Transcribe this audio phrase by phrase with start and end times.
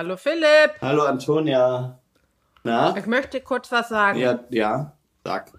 [0.00, 0.80] Hallo Philipp.
[0.80, 1.98] Hallo Antonia.
[2.64, 2.96] Na?
[2.96, 4.92] Ich möchte kurz was sagen, Ja, ja,
[5.24, 5.52] sag.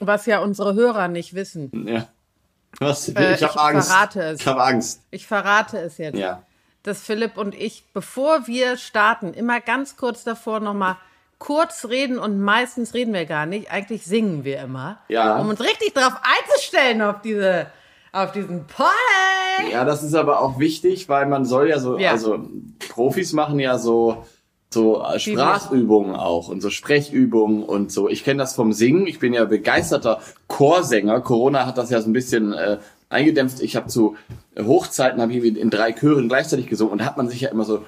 [0.00, 1.70] was ja unsere Hörer nicht wissen.
[1.86, 2.08] Ja.
[2.80, 3.08] Was?
[3.10, 3.88] Äh, ich habe ich Angst.
[3.88, 4.40] verrate es.
[4.40, 5.02] Ich habe Angst.
[5.12, 6.18] Ich verrate es jetzt.
[6.18, 6.42] Ja.
[6.82, 10.96] Dass Philipp und ich, bevor wir starten, immer ganz kurz davor nochmal
[11.38, 13.70] kurz reden und meistens reden wir gar nicht.
[13.70, 14.98] Eigentlich singen wir immer.
[15.06, 15.38] Ja.
[15.38, 17.68] Um uns richtig darauf einzustellen auf diese,
[18.10, 18.90] auf diesen Party.
[19.70, 22.10] Ja, das ist aber auch wichtig, weil man soll ja so, Ja.
[22.12, 22.38] also
[22.90, 24.24] Profis machen ja so
[24.72, 28.08] so äh, Sprachübungen auch und so Sprechübungen und so.
[28.08, 29.06] Ich kenne das vom Singen.
[29.06, 31.20] Ich bin ja begeisterter Chorsänger.
[31.20, 33.60] Corona hat das ja so ein bisschen äh, eingedämpft.
[33.60, 34.16] Ich habe zu
[34.58, 37.64] Hochzeiten habe ich in drei Chören gleichzeitig gesungen und da hat man sich ja immer
[37.64, 37.84] so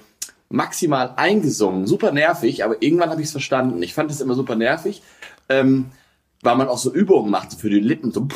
[0.49, 1.89] maximal eingesungen.
[1.89, 3.83] Super nervig, aber irgendwann habe ich es verstanden.
[3.83, 5.03] Ich fand es immer super nervig,
[5.49, 5.87] ähm,
[6.43, 8.29] weil man auch so Übungen macht für die Lippen so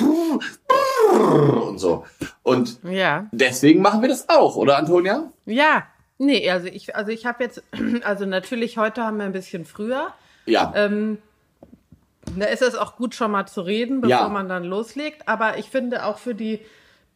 [1.10, 2.04] und so.
[2.42, 3.26] Und Ja.
[3.32, 5.30] deswegen machen wir das auch, oder Antonia?
[5.46, 5.84] Ja.
[6.18, 7.62] Nee, also ich, also ich habe jetzt,
[8.04, 10.08] also natürlich heute haben wir ein bisschen früher.
[10.46, 10.72] Ja.
[10.76, 11.18] Ähm,
[12.36, 14.28] da ist es auch gut, schon mal zu reden, bevor Ja.
[14.28, 15.26] man dann loslegt.
[15.28, 16.60] Aber ich finde auch für die,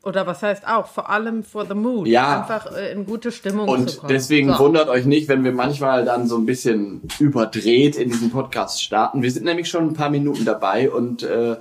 [0.03, 2.41] oder was heißt auch, vor allem for the mood, Ja.
[2.41, 4.08] einfach äh, in gute Stimmung zu Und kommen.
[4.12, 4.58] deswegen So.
[4.61, 9.23] wundert euch nicht, wenn wir manchmal dann so ein bisschen überdreht in diesem Podcast starten.
[9.23, 11.56] Wir sind nämlich schon ein paar Minuten dabei und äh,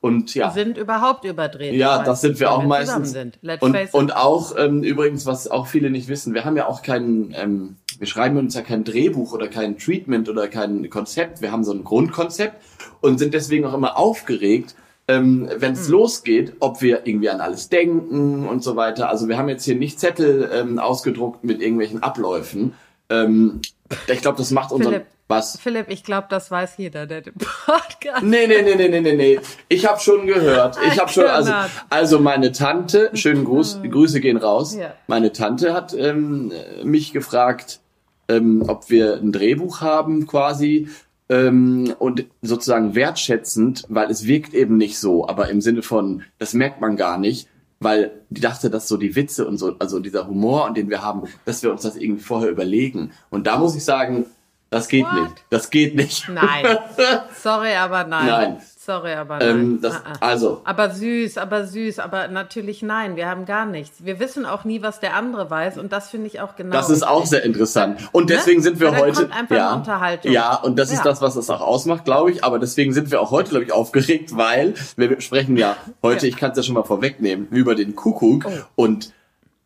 [0.00, 0.50] und ja.
[0.50, 1.74] sind überhaupt überdreht.
[1.74, 3.16] Ja, das sind wir auch zusammen meistens.
[3.60, 7.34] Und, und auch ähm, übrigens, was auch viele nicht wissen, wir haben ja auch keinen,
[7.36, 11.42] ähm, wir schreiben uns ja kein Drehbuch oder kein Treatment oder kein Konzept.
[11.42, 12.62] Wir haben so ein Grundkonzept
[13.00, 14.74] und sind deswegen auch immer aufgeregt,
[15.08, 19.08] ähm, wenn es losgeht, ob wir irgendwie an alles denken und so weiter.
[19.08, 22.74] Also wir haben jetzt hier nicht Zettel ähm, ausgedruckt mit irgendwelchen Abläufen.
[23.08, 23.60] Ähm,
[24.06, 25.06] ich glaube, das macht unseren Philipp.
[25.28, 25.58] Was.
[25.58, 28.22] Philipp, ich glaube, das weiß jeder, der den Podcast.
[28.22, 29.40] Nee, nee, nee, nee, nee, nee, nee.
[29.68, 30.78] Ich habe schon gehört.
[30.86, 31.52] Ich habe schon, also,
[31.90, 34.74] also meine Tante, schönen Gruß, Grüße gehen raus.
[34.74, 34.94] Ja.
[35.06, 36.52] Meine Tante hat ähm,
[36.82, 37.80] mich gefragt,
[38.28, 40.88] ähm, ob wir ein Drehbuch haben quasi
[41.28, 46.54] ähm, und sozusagen wertschätzend, weil es wirkt eben nicht so, aber im Sinne von, das
[46.54, 47.48] merkt man gar nicht,
[47.80, 51.24] weil die dachte, dass so die Witze und so, also dieser Humor, den wir haben,
[51.44, 53.12] dass wir uns das irgendwie vorher überlegen.
[53.30, 54.26] Und da muss ich sagen,
[54.70, 55.14] das geht What?
[55.14, 55.34] nicht.
[55.50, 56.28] Das geht nicht.
[56.28, 56.64] Nein.
[57.42, 58.26] Sorry, aber nein.
[58.26, 58.56] Nein.
[58.76, 59.48] Sorry, aber nein.
[59.48, 60.26] Ähm, das, Ah, ah.
[60.26, 64.02] also, Aber süß, aber süß, aber natürlich nein, wir haben gar nichts.
[64.04, 66.72] Wir wissen auch nie, was der andere weiß und das finde ich auch genau.
[66.72, 68.08] das ist auch sehr interessant.
[68.12, 68.36] Und Ne?
[68.36, 69.12] deswegen sind wir heute.
[69.24, 70.32] kommt einfach ja, Unterhaltung.
[70.32, 71.04] ja, und das ist Ja.
[71.04, 72.44] das, was das auch ausmacht, glaube ich.
[72.44, 76.30] Aber deswegen sind wir auch heute, glaube ich, aufgeregt, weil wir sprechen ja heute, Ja.
[76.32, 78.46] ich kann es ja schon mal vorwegnehmen, über den Kuckuck.
[78.46, 78.50] Oh.
[78.84, 79.12] Und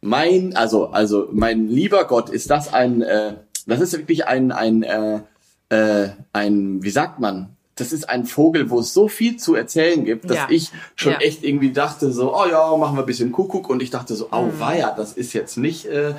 [0.00, 3.34] mein, also, also mein lieber Gott, ist das ein, äh,
[3.66, 5.20] das ist wirklich ein, ein, äh,
[5.70, 7.56] äh, ein, wie sagt man?
[7.76, 10.46] Das ist ein Vogel, wo es so viel zu erzählen gibt, dass Ja.
[10.50, 11.18] ich schon Ja.
[11.20, 14.26] echt irgendwie dachte so, oh ja, machen wir ein bisschen Kuckuck und ich dachte so,
[14.26, 14.32] Mhm.
[14.32, 16.14] au weia, das ist jetzt nicht äh,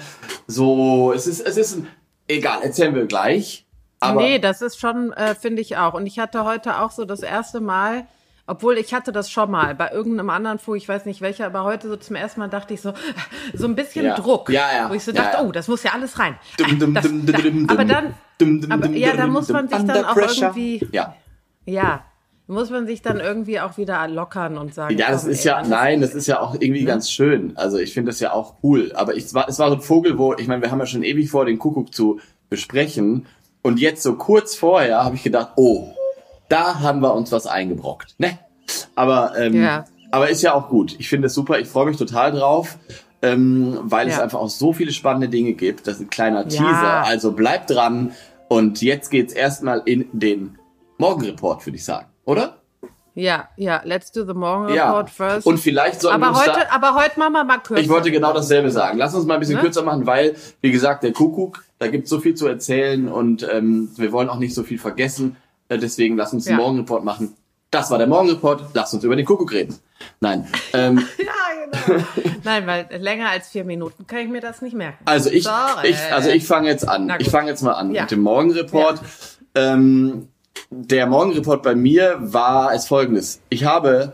[0.47, 1.87] so, es ist, es ist, ein,
[2.27, 3.65] egal, erzählen wir gleich.
[3.99, 5.93] Aber nee, das ist schon, äh, finde ich auch.
[5.93, 8.05] Und ich hatte heute auch so das erste Mal,
[8.45, 11.63] obwohl ich hatte das schon mal bei irgendeinem anderen Fu, ich weiß nicht welcher, aber
[11.63, 12.93] heute so zum ersten Mal dachte ich so,
[13.53, 14.15] so ein bisschen Ja.
[14.15, 14.49] Druck.
[14.49, 14.89] Ja, ja.
[14.89, 16.35] Wo ich so dachte, oh, das muss ja alles rein.
[16.57, 18.13] Dum, Das- dum, dum, da- dum, aber dann,
[18.69, 20.47] aber, ja, da muss man sich dann auch pressure.
[20.47, 21.15] irgendwie, Ja.
[21.65, 22.03] ja,
[22.47, 24.97] muss man sich dann irgendwie auch wieder lockern und sagen.
[24.97, 27.55] Ja, das komm, ist ey, ja, nein, das ist ja auch irgendwie ganz schön.
[27.55, 28.91] Also ich finde das ja auch cool.
[28.95, 30.85] Aber ich, es war, es war so ein Vogel, wo, ich meine, wir haben ja
[30.85, 33.25] schon ewig vor, den Kuckuck zu besprechen.
[33.61, 35.92] Und jetzt so kurz vorher habe ich gedacht, oh,
[36.53, 38.15] da haben wir uns was eingebrockt.
[38.19, 38.37] Ne?
[38.95, 39.85] Aber, ähm, Ja.
[40.11, 40.95] aber ist ja auch gut.
[40.99, 41.59] Ich finde es super.
[41.59, 42.77] Ich freue mich total drauf.
[43.21, 44.23] Ähm, weil es Ja.
[44.23, 45.87] einfach auch so viele spannende Dinge gibt.
[45.87, 46.49] Das ist ein kleiner Ja.
[46.49, 47.05] Teaser.
[47.05, 48.11] Also bleibt dran.
[48.49, 50.57] Und jetzt geht's erstmal in den
[50.97, 52.07] Morgenreport, würde ich sagen.
[52.25, 52.57] Oder?
[53.15, 54.87] Ja, ja, let's do the morning Ja.
[54.89, 55.47] report first.
[55.47, 57.81] Und vielleicht sollten wir aber uns da heute, aber heute machen wir mal kürzer.
[57.81, 58.97] ich wollte genau dasselbe sagen.
[58.97, 59.61] Lass uns mal ein bisschen Ne?
[59.61, 63.89] kürzer machen, weil, wie gesagt, der Kuckuck, da gibt so viel zu erzählen und ähm,
[63.95, 65.37] wir wollen auch nicht so viel vergessen.
[65.69, 66.57] Äh, deswegen lass uns den Ja.
[66.57, 67.35] Morgenreport machen.
[67.71, 68.65] Das war der Morgenreport.
[68.73, 69.75] Lass uns über den Kuckuck reden.
[70.19, 70.47] Nein.
[70.73, 72.03] Ähm, Ja, genau.
[72.43, 74.99] Nein, weil länger als vier Minuten kann ich mir das nicht merken.
[75.05, 75.87] also ich, Sorry.
[75.89, 77.11] ich, also ich fange jetzt an.
[77.19, 78.03] Ich fange jetzt mal an Ja.
[78.03, 79.01] mit dem Morgenreport.
[79.55, 80.27] Ähm,
[80.69, 83.41] der Morgenreport bei mir war als folgendes.
[83.49, 84.13] Ich habe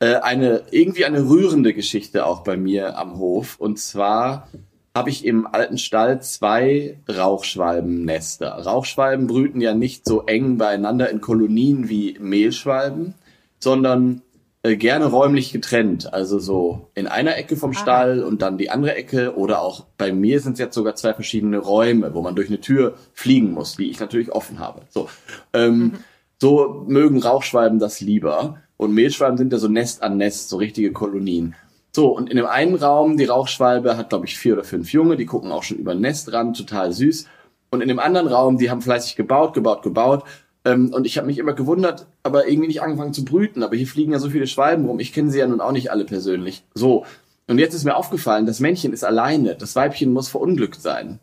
[0.00, 3.56] äh, eine irgendwie eine rührende Geschichte auch bei mir am Hof.
[3.58, 4.48] Und zwar
[4.96, 8.48] habe ich im alten Stall zwei Rauchschwalbennester.
[8.48, 13.12] Rauchschwalben brüten ja nicht so eng beieinander in Kolonien wie Mehlschwalben,
[13.58, 14.22] sondern
[14.62, 16.14] äh, gerne räumlich getrennt.
[16.14, 19.36] Also so in einer Ecke vom Stall und dann die andere Ecke.
[19.36, 22.62] Oder auch bei mir sind es jetzt sogar zwei verschiedene Räume, wo man durch eine
[22.62, 24.80] Tür fliegen muss, die ich natürlich offen habe.
[24.88, 25.10] So,
[25.52, 25.92] ähm,
[26.40, 28.62] so mögen Rauchschwalben das lieber.
[28.78, 31.54] Und Mehlschwalben sind ja so Nest an Nest, so richtige Kolonien.
[31.96, 35.16] So, und in dem einen Raum, die Rauchschwalbe hat, glaube ich, vier oder fünf Junge,
[35.16, 37.26] die gucken auch schon über den Nestrand, total süß.
[37.70, 40.24] Und in dem anderen Raum, die haben fleißig gebaut, gebaut, gebaut.
[40.66, 43.62] Ähm, und ich habe mich immer gewundert, aber irgendwie nicht angefangen zu brüten.
[43.62, 45.00] Aber hier fliegen ja so viele Schwalben rum.
[45.00, 46.64] Ich kenne sie ja nun auch nicht alle persönlich.
[46.74, 47.06] So.
[47.46, 49.54] Und jetzt ist mir aufgefallen, das Männchen ist alleine.
[49.54, 51.18] Das Weibchen muss verunglückt sein.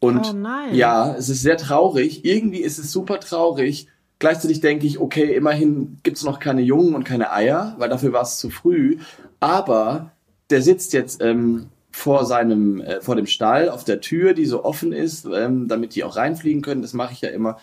[0.00, 0.74] Und Oh nein.
[0.74, 2.22] ja, es ist sehr traurig.
[2.22, 3.88] Irgendwie ist es super traurig.
[4.18, 8.22] Gleichzeitig denke ich, okay, immerhin gibt's noch keine Jungen und keine Eier, weil dafür war
[8.22, 8.98] es zu früh.
[9.40, 10.12] Aber
[10.50, 14.64] der sitzt jetzt ähm, vor seinem, äh, vor dem Stall auf der Tür, die so
[14.64, 16.82] offen ist, ähm, damit die auch reinfliegen können.
[16.82, 17.58] Das mache ich ja immer.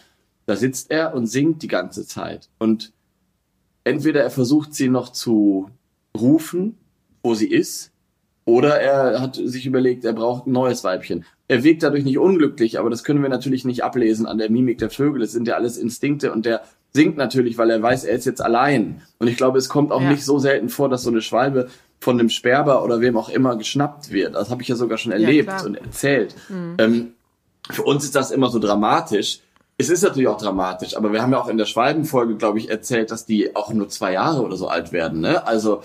[0.46, 2.50] Da sitzt er und singt die ganze Zeit.
[2.60, 2.92] Und
[3.84, 5.70] entweder er versucht sie noch zu
[6.18, 6.78] rufen,
[7.22, 7.94] wo sie ist,
[8.46, 11.24] oder er hat sich überlegt, er braucht ein neues Weibchen.
[11.48, 14.80] Er wirkt dadurch nicht unglücklich, aber das können wir natürlich nicht ablesen an der Mimik
[14.80, 15.22] der Vögel.
[15.22, 16.64] Das sind ja alles Instinkte und der
[16.96, 19.02] singt natürlich, weil er weiß, er ist jetzt allein.
[19.20, 20.12] Und ich glaube, es kommt auch Ja.
[20.12, 21.70] nicht so selten vor, dass so eine Schwalbe
[22.00, 24.36] von einem Sperber oder wem auch immer geschnappt wird.
[24.36, 25.66] Das habe ich ja sogar schon erlebt klar.
[25.66, 26.36] und erzählt.
[26.78, 27.14] Ähm,
[27.72, 29.40] für uns ist das immer so dramatisch.
[29.78, 32.70] Es ist natürlich auch dramatisch, aber wir haben ja auch in der Schwalbenfolge, glaube ich,
[32.70, 35.22] erzählt, dass die auch nur zwei Jahre oder so alt werden.
[35.22, 35.48] Ne?
[35.48, 35.82] Also,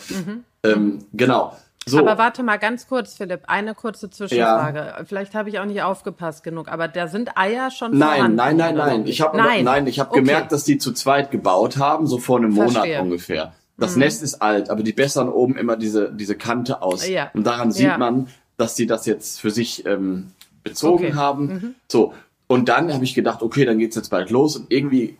[0.64, 1.56] ähm, genau.
[1.90, 1.98] So.
[1.98, 5.04] Aber warte mal ganz kurz, Philipp, eine kurze Zwischenfrage.
[5.06, 8.74] Vielleicht habe ich auch nicht aufgepasst genug, aber da sind Eier schon Nein, nein, nein,
[8.76, 9.06] nein.
[9.06, 9.64] Ich habe Nein.
[9.64, 10.20] nein, ich habe Okay.
[10.20, 12.98] gemerkt, dass die zu zweit gebaut haben, so vor einem Monat Verstehe.
[12.98, 13.04] Mhm.
[13.04, 13.52] ungefähr.
[13.76, 17.08] Das Nest ist alt, aber die bessern oben immer diese diese Kante aus.
[17.08, 17.30] Ja.
[17.34, 17.98] Und daran sieht Ja.
[17.98, 18.26] man,
[18.56, 20.32] dass die das jetzt für sich ähm,
[20.64, 21.12] bezogen Okay.
[21.12, 21.16] Mhm.
[21.16, 21.74] haben.
[21.86, 22.12] So
[22.48, 25.16] und dann habe ich gedacht, okay, dann geht's jetzt bald los und irgendwie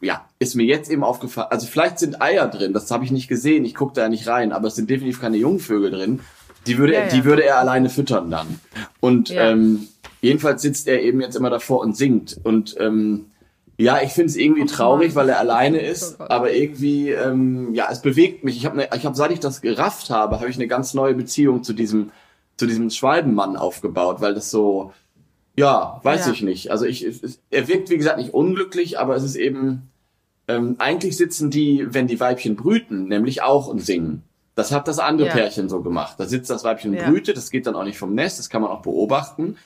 [0.00, 3.28] ja, ist mir jetzt eben aufgefallen, also vielleicht sind Eier drin, das habe ich nicht
[3.28, 6.20] gesehen, ich gucke da ja nicht rein, aber es sind definitiv keine Jungvögel drin.
[6.66, 7.12] Die würde, Ja, er, ja.
[7.14, 8.60] die würde er alleine füttern dann.
[9.00, 9.50] Und Ja.
[9.50, 9.88] ähm,
[10.20, 12.38] jedenfalls sitzt er eben jetzt immer davor und singt.
[12.44, 13.26] Und ähm,
[13.78, 16.30] ja, ich finde es irgendwie traurig, weil er alleine ist, Oh Gott.
[16.30, 18.56] aber irgendwie, ähm, ja, es bewegt mich.
[18.56, 21.14] Ich habe, ne, ich hab, seit ich das gerafft habe, habe ich eine ganz neue
[21.14, 22.12] Beziehung zu diesem,
[22.56, 24.92] zu diesem Schwalbenmann aufgebaut, weil das so,
[25.56, 26.32] ja, weiß Ja.
[26.32, 26.70] ich nicht.
[26.70, 27.06] Also ich,
[27.50, 29.90] er wirkt wie gesagt nicht unglücklich, aber es ist eben,
[30.48, 34.22] ähm, eigentlich sitzen die, wenn die Weibchen brüten, nämlich auch und singen.
[34.54, 35.32] Das hat das andere Ja.
[35.34, 36.16] Pärchen so gemacht.
[36.18, 37.08] Da sitzt das Weibchen und Ja.
[37.10, 39.56] brütet, das geht dann auch nicht vom Nest, das kann man auch beobachten.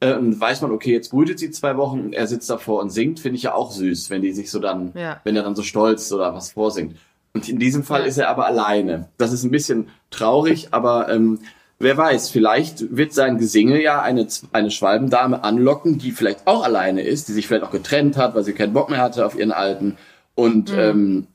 [0.00, 2.90] Äh, und weiß man, okay, jetzt brütet sie zwei Wochen und er sitzt davor und
[2.90, 5.20] singt, finde ich ja auch süß, wenn die sich so dann, Ja.
[5.22, 6.96] wenn er dann so stolz oder was vorsingt.
[7.34, 9.08] Und in diesem Fall ist er aber alleine.
[9.16, 11.38] Das ist ein bisschen traurig, aber ähm,
[11.82, 17.02] wer weiß, vielleicht wird sein Gesinge ja eine, eine Schwalbendame anlocken, die vielleicht auch alleine
[17.02, 19.52] ist, die sich vielleicht auch getrennt hat, weil sie keinen Bock mehr hatte auf ihren
[19.52, 19.96] Alten.
[20.34, 21.26] Und ähm,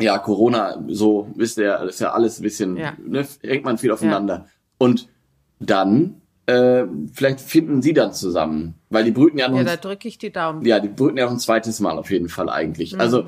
[0.00, 2.92] ja, Corona, so wisst ihr, ist ja alles ein bisschen, Ja.
[3.04, 4.46] ne, hängt man viel aufeinander.
[4.78, 5.08] Und
[5.60, 10.06] dann, äh, vielleicht finden sie dann zusammen, weil die brüten ja noch, Ja, da drücke
[10.08, 10.64] ich die Daumen.
[10.64, 12.98] ja, die brüten ja noch ein zweites Mal auf jeden Fall eigentlich.
[13.00, 13.24] Also,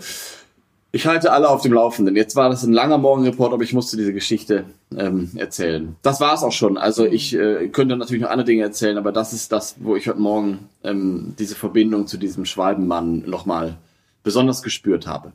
[0.93, 2.17] ich halte alle auf dem Laufenden.
[2.17, 4.65] Jetzt war das ein langer Morgenreport, aber ich musste diese Geschichte
[4.97, 5.97] ähm, erzählen.
[6.03, 6.77] Das war es auch schon.
[6.79, 10.09] Also ich äh, könnte natürlich noch andere Dinge erzählen, aber das ist das, wo ich
[10.09, 13.77] heute Morgen ähm, diese Verbindung zu diesem Schwalbenmann nochmal
[14.25, 15.33] besonders gespürt habe.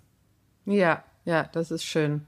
[0.65, 2.21] Ja, ja, das ist schön.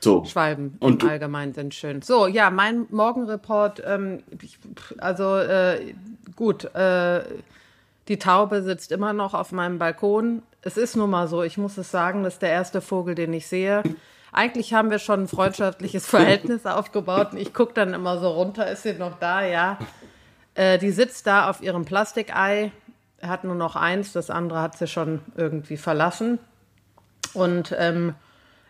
[0.00, 0.24] So.
[0.24, 2.00] Schwalben Und im Allgemeinen sind schön.
[2.00, 4.58] So, ja, mein Morgenreport, ähm, ich,
[4.98, 5.94] also äh,
[6.34, 7.22] gut, äh,
[8.08, 10.42] die Taube sitzt immer noch auf meinem Balkon.
[10.62, 13.32] Es ist nun mal so, ich muss es sagen, das ist der erste Vogel, den
[13.32, 13.82] ich sehe.
[14.32, 18.70] Eigentlich haben wir schon ein freundschaftliches Verhältnis aufgebaut und ich gucke dann immer so runter,
[18.70, 19.44] ist sie noch da?
[19.44, 19.78] Ja.
[20.54, 22.72] Äh, die sitzt da auf ihrem Plastikei,
[23.22, 26.38] hat nur noch eins, das andere hat sie schon irgendwie verlassen.
[27.32, 28.14] Und ähm,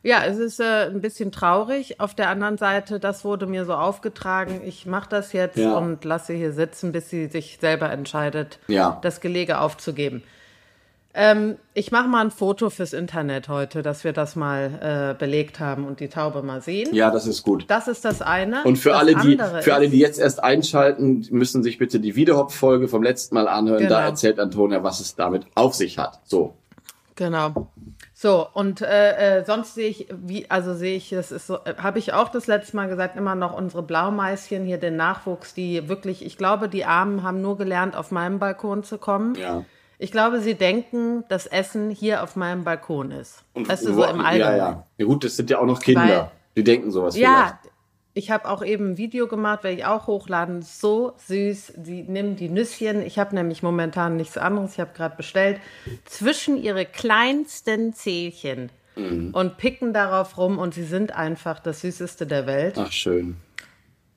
[0.03, 2.01] ja, es ist äh, ein bisschen traurig.
[2.01, 4.61] Auf der anderen Seite, das wurde mir so aufgetragen.
[4.65, 5.77] Ich mache das jetzt Ja.
[5.77, 8.99] und lasse sie hier sitzen, bis sie sich selber entscheidet, Ja.
[9.03, 10.23] das Gelege aufzugeben.
[11.13, 15.59] Ähm, ich mache mal ein Foto fürs Internet heute, dass wir das mal äh, belegt
[15.59, 16.95] haben und die Taube mal sehen.
[16.95, 17.65] Ja, das ist gut.
[17.67, 18.63] Das ist das eine.
[18.63, 22.15] Und für das alle, die, für alle, die jetzt erst einschalten, müssen sich bitte die
[22.15, 23.83] Wiederhop-Folge vom letzten Mal anhören.
[23.89, 24.09] Da Genau.
[24.11, 26.21] erzählt Antonia, was es damit auf sich hat.
[26.25, 26.55] So.
[27.17, 27.71] Genau.
[28.15, 31.75] So, und äh, äh, sonst sehe ich, wie, also sehe ich, das ist so, äh,
[31.79, 35.89] habe ich auch das letzte Mal gesagt, immer noch unsere Blaumeißchen hier, den Nachwuchs, die
[35.89, 39.35] wirklich, ich glaube, die Armen haben nur gelernt, auf meinem Balkon zu kommen.
[39.35, 39.65] Ja.
[40.03, 43.45] Ich glaube, sie denken, dass Essen hier auf meinem Balkon ist.
[43.55, 44.57] weißt du, so im ja, Allgemeinen.
[44.57, 44.87] ja.
[44.97, 46.01] ja, gut, das sind ja auch noch Kinder.
[46.03, 47.61] Weil- die denken sowas Ja,
[48.15, 50.63] ich habe auch eben ein Video gemacht, werde ich auch hochladen.
[50.63, 51.75] So süß.
[51.85, 53.03] Sie nehmen die Nüsschen.
[53.03, 54.73] Ich habe nämlich momentan nichts anderes.
[54.73, 55.61] Ich habe gerade bestellt.
[56.07, 59.31] Zwischen ihre kleinsten Zählchen Mhm.
[59.33, 62.77] und picken darauf rum und sie sind einfach das Süßeste der Welt.
[62.79, 63.37] Ach, schön.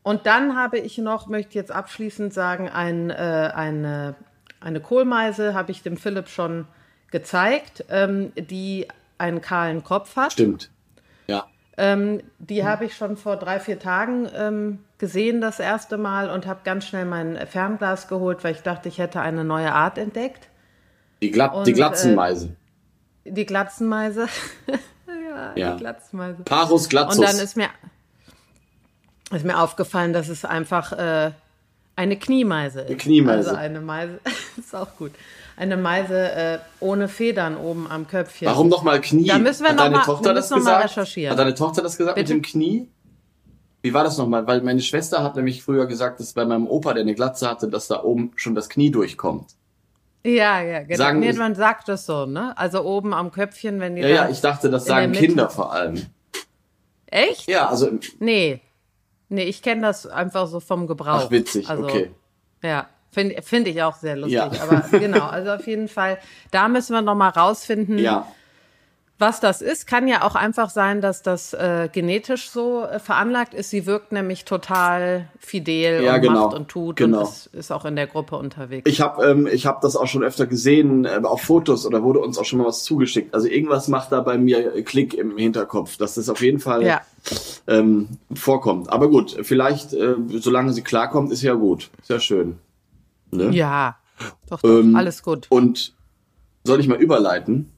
[0.02, 3.14] Und dann habe ich noch, möchte ich jetzt abschließend sagen, ein, äh,
[3.54, 4.16] eine,
[4.64, 6.66] eine Kohlmeise habe ich dem Philipp schon
[7.12, 10.34] gezeigt, ähm, die einen kahlen Kopf hat.
[10.34, 10.70] Stimmt.
[11.28, 11.48] Ja.
[11.78, 16.48] Ähm, die habe ich schon vor drei, vier Tagen ähm, gesehen das erste Mal und
[16.48, 20.48] habe ganz schnell mein Fernglas geholt, weil ich dachte, ich hätte eine neue Art entdeckt.
[21.22, 22.56] Die, Glatt, und, die Glatzenmeise.
[23.24, 24.28] Äh, die Glatzenmeise.
[25.08, 26.44] ja, ja, die Glatzenmeise.
[26.44, 27.20] Parus glatzus.
[27.20, 27.70] Und dann ist mir,
[29.32, 31.32] ist mir aufgefallen, dass es einfach äh,
[31.96, 32.88] eine Kniemeise ist.
[32.88, 33.50] Eine Kniemeise.
[33.50, 34.20] Also eine Meise,
[34.58, 35.12] ist auch gut.
[35.56, 38.48] Eine Meise äh, ohne Federn oben am Köpfchen.
[38.48, 39.28] Warum nochmal Knie?
[39.28, 40.98] Da müssen wir Hat noch deine mal, Tochter wir das müssen noch mal gesagt?
[40.98, 41.32] recherchieren.
[41.32, 42.34] Hat deine Tochter das gesagt Bitte?
[42.34, 42.88] mit dem Knie?
[43.84, 44.48] Wie war das nochmal?
[44.48, 47.68] Weil meine Schwester hat nämlich früher gesagt, dass bei meinem Opa, der eine Glatze hatte,
[47.68, 49.52] dass da oben schon das Knie durchkommt.
[50.26, 50.96] Ja, ja, genau.
[50.98, 52.58] Sagen- nee, man sagt das so, ne?
[52.58, 56.02] Also oben am Köpfchen, wenn die Ja, ja, ich dachte, das sagen Kinder vor allem.
[57.08, 57.48] Echt?
[57.50, 58.62] Ja, also, Nee.
[59.34, 61.24] Nee, ich kenne das einfach so vom Gebrauch.
[61.26, 62.12] ach witzig, also, okay.
[62.62, 64.36] Ja, finde find ich auch sehr lustig.
[64.36, 64.52] Ja.
[64.62, 66.20] Aber genau, also auf jeden Fall,
[66.52, 68.28] da müssen wir noch mal rausfinden, Ja,
[69.20, 69.88] was das ist.
[69.88, 73.70] Kann ja auch einfach sein, dass das äh, genetisch so äh, veranlagt ist.
[73.70, 76.46] Sie wirkt nämlich total fidel Ja, und genau.
[76.48, 77.20] macht und tut Genau.
[77.20, 78.90] und ist, ist auch in der Gruppe unterwegs.
[78.90, 82.20] ich habe ähm, ich hab das auch schon öfter gesehen äh, auf Fotos oder wurde
[82.20, 83.34] uns auch schon mal was zugeschickt.
[83.34, 87.02] Also irgendwas macht da bei mir Klick im Hinterkopf, dass das auf jeden Fall ja.
[87.68, 88.92] ähm, vorkommt.
[88.92, 91.92] Aber gut, vielleicht, äh, solange sie klarkommt, ist ja gut.
[92.02, 92.58] Ist ja schön.
[93.32, 93.50] Ne?
[93.52, 93.96] ja,
[94.50, 95.48] doch, doch Ähm, alles gut.
[95.50, 95.94] Und
[96.64, 97.70] soll ich mal überleiten?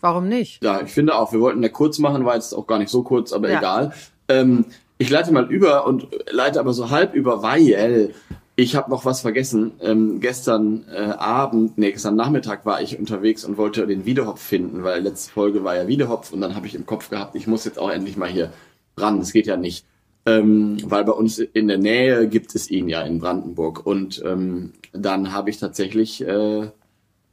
[0.00, 0.62] Warum nicht?
[0.64, 3.02] Ja, ich finde auch, wir wollten ja kurz machen, war jetzt auch gar nicht so
[3.02, 3.58] kurz, aber Ja.
[3.58, 3.92] egal.
[4.28, 4.64] Ähm,
[4.98, 8.12] ich leite mal über und leite aber so halb über, weil
[8.56, 9.72] ich habe noch was vergessen.
[9.80, 14.84] Ähm, gestern äh, Abend, nee, gestern Nachmittag war ich unterwegs und wollte den Wiedehopf finden,
[14.84, 17.64] weil letzte Folge war ja Wiedehopf und dann habe ich im Kopf gehabt, ich muss
[17.64, 18.52] jetzt auch endlich mal hier
[18.96, 19.18] ran.
[19.18, 19.84] Das geht ja nicht.
[20.26, 23.86] Ähm, weil bei uns in der Nähe gibt es ihn ja in Brandenburg.
[23.86, 26.68] Und ähm, dann habe ich tatsächlich äh,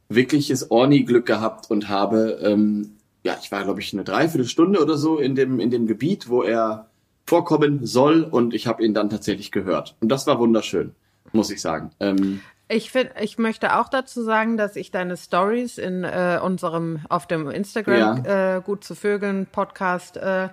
[0.08, 5.18] wirkliches Orni-Glück gehabt und habe, ähm, ja, ich war, glaube ich, eine Dreiviertelstunde oder so
[5.18, 6.88] in dem, in dem Gebiet, wo er
[7.26, 9.96] vorkommen soll und ich habe ihn dann tatsächlich gehört.
[10.00, 10.94] Und das war wunderschön,
[11.32, 11.90] muss ich sagen.
[12.00, 17.00] Ähm, Ich finde, ich möchte auch dazu sagen, dass ich deine Stories in äh, unserem
[17.08, 20.48] auf dem Instagram äh, gut zu Vögeln Podcast äh,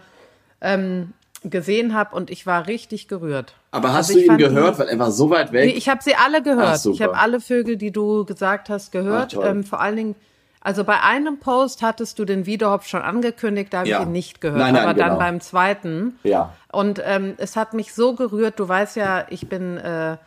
[0.62, 1.14] ähm,
[1.50, 3.54] gesehen habe und ich war richtig gerührt.
[3.72, 5.66] aber hast Also du ihn gehört, weil er war so weit weg?
[5.66, 6.80] Nee, ich habe sie alle gehört.
[6.86, 9.34] Ach, ich habe alle Vögel, die du gesagt hast, gehört.
[9.34, 9.46] Toll.
[9.48, 10.16] ähm, vor allen Dingen,
[10.62, 14.00] also bei einem Post hattest du den Wiederhopf schon angekündigt, da habe Ja.
[14.00, 14.60] ich ihn nicht gehört.
[14.60, 15.08] Nein, nein, aber genau.
[15.10, 16.18] dann beim zweiten.
[16.24, 16.54] ja.
[16.72, 18.60] Und ähm, es hat mich so gerührt.
[18.60, 20.18] Du weißt ja, ich bin, äh,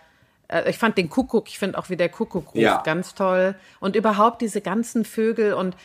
[0.48, 2.80] äh, ich fand den Kuckuck, ich finde auch wie der Kuckuck ruft Ja.
[2.84, 3.54] ganz toll.
[3.80, 5.76] Und überhaupt diese ganzen Vögel und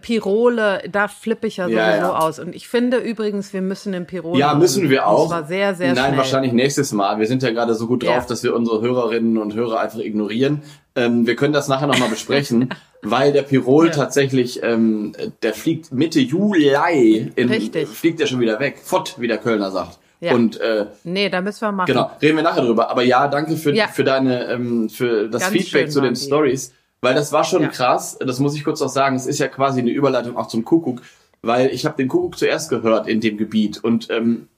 [0.00, 2.12] Pirole, da flippe ich ja sowieso Ja, ja.
[2.18, 2.38] aus.
[2.38, 4.38] Und ich finde übrigens, wir müssen den Pirole.
[4.38, 5.28] Ja, müssen wir auch.
[5.28, 6.18] zwar sehr, sehr Nein, schnell.
[6.18, 7.18] wahrscheinlich nächstes Mal.
[7.20, 8.24] Wir sind ja gerade so gut drauf, Ja.
[8.28, 10.62] dass wir unsere Hörerinnen und Hörer einfach ignorieren.
[10.96, 12.70] Ähm, wir können das nachher nochmal besprechen,
[13.02, 17.86] weil der Pirol tatsächlich, ähm, der fliegt Mitte Juli, in, Richtig.
[17.88, 18.78] fliegt der schon wieder weg.
[18.82, 19.98] Fott, wie der Kölner sagt.
[20.18, 20.32] Ja.
[20.32, 21.88] Und äh, Nee, da müssen wir machen.
[21.88, 22.90] Genau, reden wir nachher drüber.
[22.90, 23.86] Aber ja, danke für, Ja.
[23.88, 26.16] für deine, ähm, für das Ganz Feedback schön zu den.
[26.16, 27.68] Stories, weil das war schon Ja.
[27.68, 28.18] krass.
[28.20, 29.16] Das muss ich kurz noch sagen.
[29.16, 31.02] Es ist ja quasi eine Überleitung auch zum Kuckuck,
[31.42, 34.48] weil ich habe den Kuckuck zuerst gehört in dem Gebiet und ähm,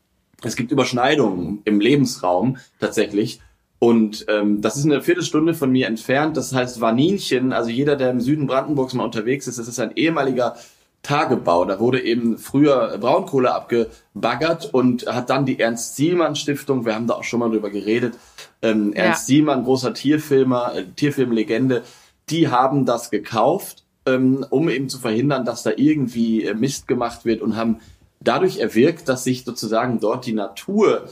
[0.42, 3.40] es gibt Überschneidungen im Lebensraum tatsächlich.
[3.80, 6.36] Und ähm, das ist eine Viertelstunde von mir entfernt.
[6.36, 9.92] Das heißt Waninchen, also jeder, der im Süden Brandenburgs mal unterwegs ist, das ist ein
[9.96, 10.56] ehemaliger
[11.02, 11.64] Tagebau.
[11.64, 17.24] Da wurde eben früher Braunkohle abgebaggert und hat dann die Ernst-Sielmann-Stiftung, wir haben da auch
[17.24, 18.14] schon mal drüber geredet,
[18.62, 19.04] ähm, Ja.
[19.04, 21.82] Ernst Sielmann, großer Tierfilmer, äh, Tierfilmlegende,
[22.30, 27.24] die haben das gekauft, ähm, um eben zu verhindern, dass da irgendwie äh, Mist gemacht
[27.24, 27.80] wird und haben
[28.20, 31.08] dadurch erwirkt, dass sich sozusagen dort die Natur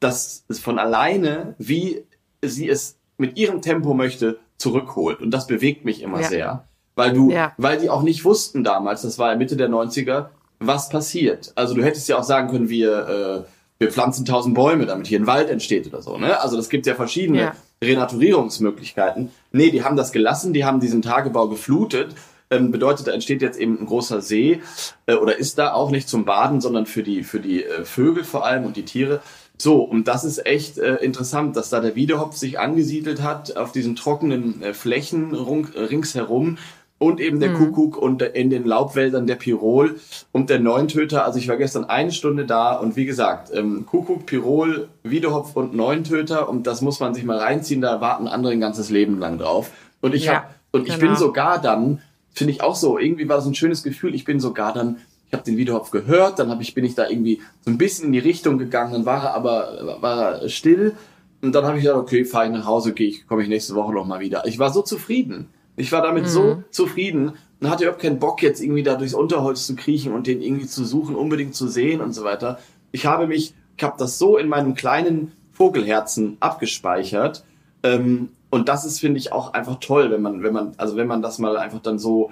[0.00, 2.04] das es von alleine, wie
[2.42, 5.20] sie es mit ihrem Tempo möchte, zurückholt.
[5.20, 6.28] Und das bewegt mich immer Ja.
[6.28, 6.64] sehr.
[6.94, 7.52] Weil du, Ja.
[7.56, 11.52] weil die auch nicht wussten damals, das war ja Mitte der 90er, was passiert.
[11.56, 15.18] Also du hättest ja auch sagen können, wir, äh, wir pflanzen tausend Bäume, damit hier
[15.18, 16.18] ein Wald entsteht oder so.
[16.18, 16.38] Ne?
[16.40, 17.54] Also das gibt ja verschiedene Ja.
[17.84, 19.30] Renaturierungsmöglichkeiten.
[19.52, 22.14] Nee, die haben das gelassen, die haben diesen Tagebau geflutet.
[22.50, 24.60] Ähm, bedeutet, da entsteht jetzt eben ein großer See
[25.06, 28.22] äh, oder ist da auch nicht zum Baden, sondern für die, für die äh, Vögel
[28.22, 29.20] vor allem und die Tiere.
[29.56, 33.72] So, und das ist echt äh, interessant, dass da der Wiedehopf sich angesiedelt hat auf
[33.72, 36.58] diesen trockenen äh, Flächen rung, äh, ringsherum
[37.04, 39.96] und eben der Kuckuck und in den Laubwäldern der Pirol
[40.32, 41.24] und der Neuntöter.
[41.24, 45.74] Also ich war gestern eine Stunde da und wie gesagt, ähm, Kuckuck, Pirol, Wiedehopf und
[45.74, 49.38] Neuntöter und das muss man sich mal reinziehen, da warten andere ein ganzes Leben lang
[49.38, 49.70] drauf.
[50.00, 51.08] Und ich Ja, hab, und ich genau.
[51.08, 52.00] bin sogar dann,
[52.32, 55.32] finde ich auch so, irgendwie war das ein schönes Gefühl, ich bin sogar dann ich
[55.32, 58.12] habe den Wiedehopf gehört, dann hab ich, bin ich da irgendwie so ein bisschen in
[58.12, 60.94] die Richtung gegangen, dann war er aber war er still
[61.42, 63.74] und dann habe ich gedacht, okay, fahre ich nach Hause, gehe ich, komme ich nächste
[63.74, 64.46] Woche noch mal wieder.
[64.46, 65.48] Ich war so zufrieden.
[65.76, 69.66] Ich war damit so zufrieden und hatte überhaupt keinen Bock, jetzt irgendwie da durchs Unterholz
[69.66, 72.58] zu kriechen und den irgendwie zu suchen, unbedingt zu sehen und so weiter.
[72.92, 77.44] Ich habe mich, ich habe das so in meinem kleinen Vogelherzen abgespeichert.
[77.82, 81.08] Ähm, und das ist, finde ich, auch einfach toll, wenn man, wenn man, also wenn
[81.08, 82.30] man das mal einfach dann so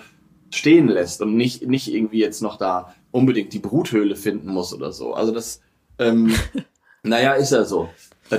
[0.51, 4.93] stehen lässt und nicht, nicht irgendwie jetzt noch da unbedingt die Bruthöhle finden muss oder
[4.93, 5.15] so.
[5.15, 5.61] Also das,
[5.99, 6.33] ähm,
[7.03, 7.89] naja, ist ja so.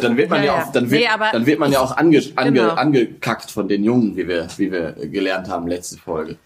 [0.01, 2.21] Dann wird man ja, ja auch, dann wird, nee, dann wird man ja auch ange,
[2.35, 2.73] ange, genau.
[2.73, 6.37] angekackt von den Jungen, wie wir, wie wir gelernt haben letzte Folge.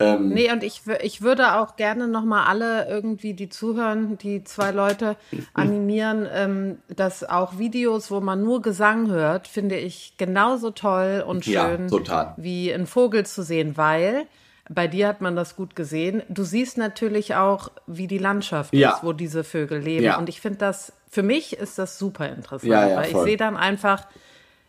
[0.00, 4.70] Ähm, nee, und ich, ich würde auch gerne nochmal alle irgendwie, die zuhören, die zwei
[4.70, 5.16] Leute
[5.54, 11.44] animieren, ähm, dass auch Videos, wo man nur Gesang hört, finde ich genauso toll und
[11.44, 14.26] schön ja, wie ein Vogel zu sehen, weil
[14.68, 16.22] bei dir hat man das gut gesehen.
[16.28, 18.92] Du siehst natürlich auch, wie die Landschaft ja.
[18.92, 20.04] ist, wo diese Vögel leben.
[20.04, 20.18] Ja.
[20.18, 23.56] Und ich finde das, für mich ist das super interessant, ja, weil ich sehe dann
[23.56, 24.06] einfach,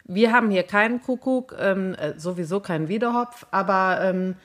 [0.05, 4.35] wir haben hier keinen Kuckuck, ähm, äh, sowieso keinen Wiederhopf, aber ähm,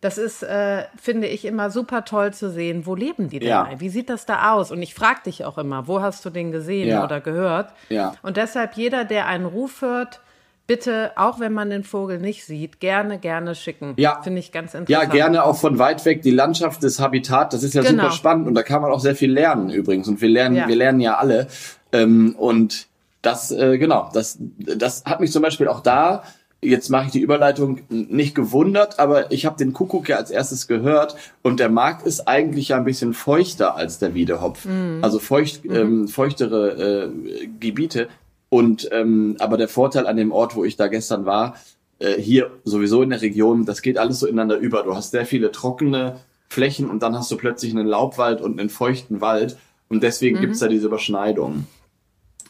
[0.00, 2.86] das ist, äh, finde ich, immer super toll zu sehen.
[2.86, 3.48] Wo leben die denn?
[3.48, 3.68] Ja.
[3.78, 4.70] Wie sieht das da aus?
[4.70, 7.02] Und ich frage dich auch immer, wo hast du den gesehen ja.
[7.02, 7.72] oder gehört?
[7.88, 8.14] Ja.
[8.22, 10.20] Und deshalb jeder, der einen Ruf hört,
[10.68, 13.94] bitte, auch wenn man den Vogel nicht sieht, gerne, gerne schicken.
[13.96, 14.22] Ja.
[14.22, 14.88] Finde ich ganz interessant.
[14.88, 16.22] Ja, gerne auch von weit weg.
[16.22, 18.04] Die Landschaft, das Habitat, das ist ja genau.
[18.04, 20.06] super spannend und da kann man auch sehr viel lernen übrigens.
[20.06, 20.68] Und wir lernen, ja.
[20.68, 21.48] wir lernen ja alle.
[21.90, 22.86] Ähm, und
[23.22, 26.22] das, äh, genau, das, das hat mich zum Beispiel auch da
[26.60, 30.66] jetzt mache ich die Überleitung nicht gewundert, aber ich habe den Kuckuck ja als erstes
[30.66, 34.64] gehört und der Markt ist eigentlich ja ein bisschen feuchter als der Wiedehopf.
[34.64, 34.98] Mhm.
[35.02, 35.74] Also feucht, mhm.
[35.74, 38.08] ähm, feuchtere äh, Gebiete.
[38.50, 41.56] Und ähm, aber der Vorteil an dem Ort, wo ich da gestern war,
[41.98, 44.82] äh, hier sowieso in der Region, das geht alles so ineinander über.
[44.82, 48.70] Du hast sehr viele trockene Flächen und dann hast du plötzlich einen Laubwald und einen
[48.70, 49.58] feuchten Wald.
[49.88, 50.40] Und deswegen mhm.
[50.42, 51.66] gibt's da diese Überschneidung.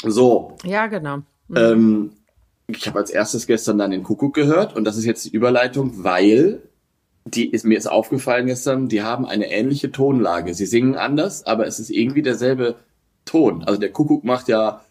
[0.04, 0.56] So.
[0.64, 1.18] Ja, genau.
[1.48, 1.56] Mhm.
[1.56, 2.10] Ähm,
[2.68, 6.04] ich habe als erstes gestern dann den Kuckuck gehört und das ist jetzt die Überleitung,
[6.04, 6.60] weil
[7.24, 10.54] die ist mir ist aufgefallen gestern, die haben eine ähnliche Tonlage.
[10.54, 12.76] Sie singen anders, aber es ist irgendwie derselbe
[13.24, 13.64] Ton.
[13.64, 14.82] Also der Kuckuck macht ja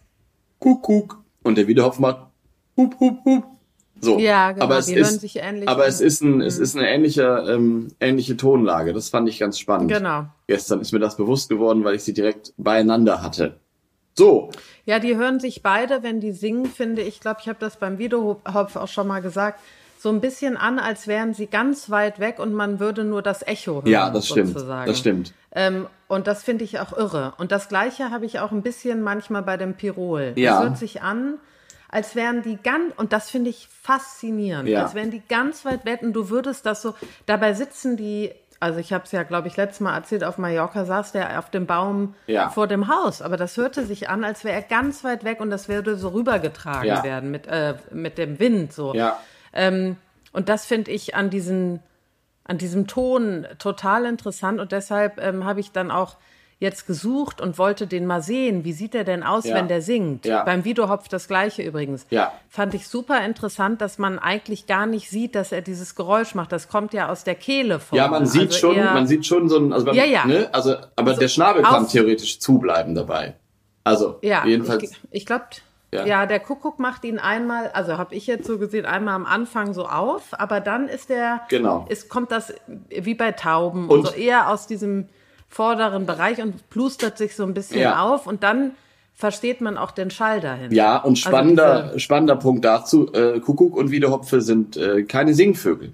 [0.59, 2.27] Kuckuck und der Wiederhopf macht
[2.75, 3.43] hup hup hup.
[3.99, 4.19] So.
[4.19, 5.89] Ja, genau, aber es die ist, hören sich ähnlich Aber an.
[5.89, 6.41] es ist ein, mhm.
[6.41, 8.93] es ist eine ähnliche, ähm, ähnliche Tonlage.
[8.93, 9.91] Das fand ich ganz spannend.
[9.91, 10.25] Genau.
[10.45, 13.59] Gestern ist mir das bewusst geworden, weil ich sie direkt beieinander hatte.
[14.15, 14.51] So.
[14.85, 17.97] Ja, die hören sich beide, wenn die singen, finde ich, glaube, ich habe das beim
[17.97, 19.59] Videohopf auch schon mal gesagt,
[19.97, 23.45] so ein bisschen an, als wären sie ganz weit weg und man würde nur das
[23.45, 23.87] Echo hören.
[23.87, 24.55] Ja, das stimmt.
[24.55, 25.33] Das stimmt.
[25.53, 27.33] Ähm, und das finde ich auch irre.
[27.37, 30.33] Und das Gleiche habe ich auch ein bisschen manchmal bei dem Pirol.
[30.35, 30.53] Ja.
[30.53, 31.35] Das hört sich an,
[31.89, 34.83] als wären die ganz, und das finde ich faszinierend, ja.
[34.83, 36.93] als wären die ganz weit weg und du würdest das so,
[37.25, 40.85] dabei sitzen die also ich habe es ja, glaube ich, letztes Mal erzählt, auf Mallorca
[40.85, 42.49] saß der auf dem Baum ja.
[42.49, 43.21] vor dem Haus.
[43.21, 46.09] Aber das hörte sich an, als wäre er ganz weit weg und das würde so
[46.09, 47.03] rübergetragen ja.
[47.03, 48.73] werden mit, äh, mit dem Wind.
[48.73, 48.95] So.
[48.95, 49.19] Ja.
[49.57, 49.97] Ähm,
[50.31, 51.81] und das finde ich an, diesen,
[52.45, 56.15] an diesem Ton total interessant und deshalb ähm, habe ich dann auch
[56.59, 58.63] jetzt gesucht und wollte den mal sehen.
[58.63, 59.55] Wie sieht er denn aus, ja.
[59.55, 60.25] wenn der singt?
[60.25, 60.43] Ja.
[60.43, 62.07] Beim Videohopf das gleiche übrigens.
[62.09, 62.31] Ja.
[62.49, 66.51] Fand ich super interessant, dass man eigentlich gar nicht sieht, dass er dieses Geräusch macht.
[66.51, 67.97] Das kommt ja aus der Kehle vor.
[67.97, 70.25] Ja, man sieht also schon, man sieht schon so ein, also, beim, ja, ja.
[70.25, 70.49] Ne?
[70.51, 73.35] also aber also der Schnabel kann theoretisch zubleiben dabei.
[73.83, 74.83] Also ja, jedenfalls.
[74.83, 75.45] Ich, ich glaube,
[75.97, 76.05] ja.
[76.05, 76.25] ja.
[76.25, 79.85] der Kuckuck macht ihn einmal, also habe ich jetzt so gesehen, einmal am Anfang so
[79.87, 81.85] auf, aber dann ist der, genau.
[81.89, 82.53] ist, kommt das
[82.89, 85.07] wie bei Tauben und, und so eher aus diesem
[85.49, 88.01] vorderen Bereich und plustert sich so ein bisschen ja.
[88.01, 88.71] auf und dann
[89.13, 90.71] versteht man auch den Schall dahin.
[90.71, 95.33] Ja, und also spannender, also spannender Punkt dazu, äh, Kuckuck und Wiedehopfe sind äh, keine
[95.33, 95.93] Singvögel.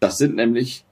[0.00, 0.84] Das sind nämlich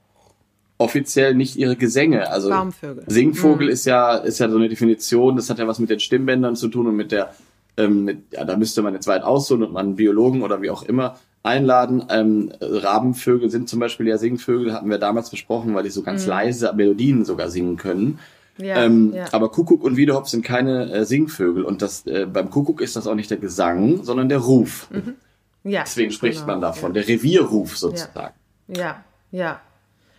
[0.77, 2.29] offiziell nicht ihre Gesänge.
[2.29, 3.03] Also Baumvögel.
[3.07, 3.73] Singvogel mhm.
[3.73, 5.35] ist ja ist ja so eine Definition.
[5.35, 7.33] Das hat ja was mit den Stimmbändern zu tun und mit der
[7.77, 10.83] ähm, ja, da müsste man jetzt weit ausholen und man einen Biologen oder wie auch
[10.83, 12.03] immer einladen.
[12.09, 16.23] Ähm, Rabenvögel sind zum Beispiel ja Singvögel, hatten wir damals besprochen, weil die so ganz
[16.23, 16.29] mhm.
[16.29, 18.19] leise Melodien sogar singen können.
[18.57, 19.25] Ja, ähm, ja.
[19.31, 23.07] Aber Kuckuck und Wiedehopf sind keine äh, Singvögel und das äh, beim Kuckuck ist das
[23.07, 24.87] auch nicht der Gesang, sondern der Ruf.
[24.89, 25.15] Mhm.
[25.63, 27.01] Ja, Deswegen spricht genau, man davon, ja.
[27.01, 28.33] der Revierruf sozusagen.
[28.67, 29.61] Ja, ja.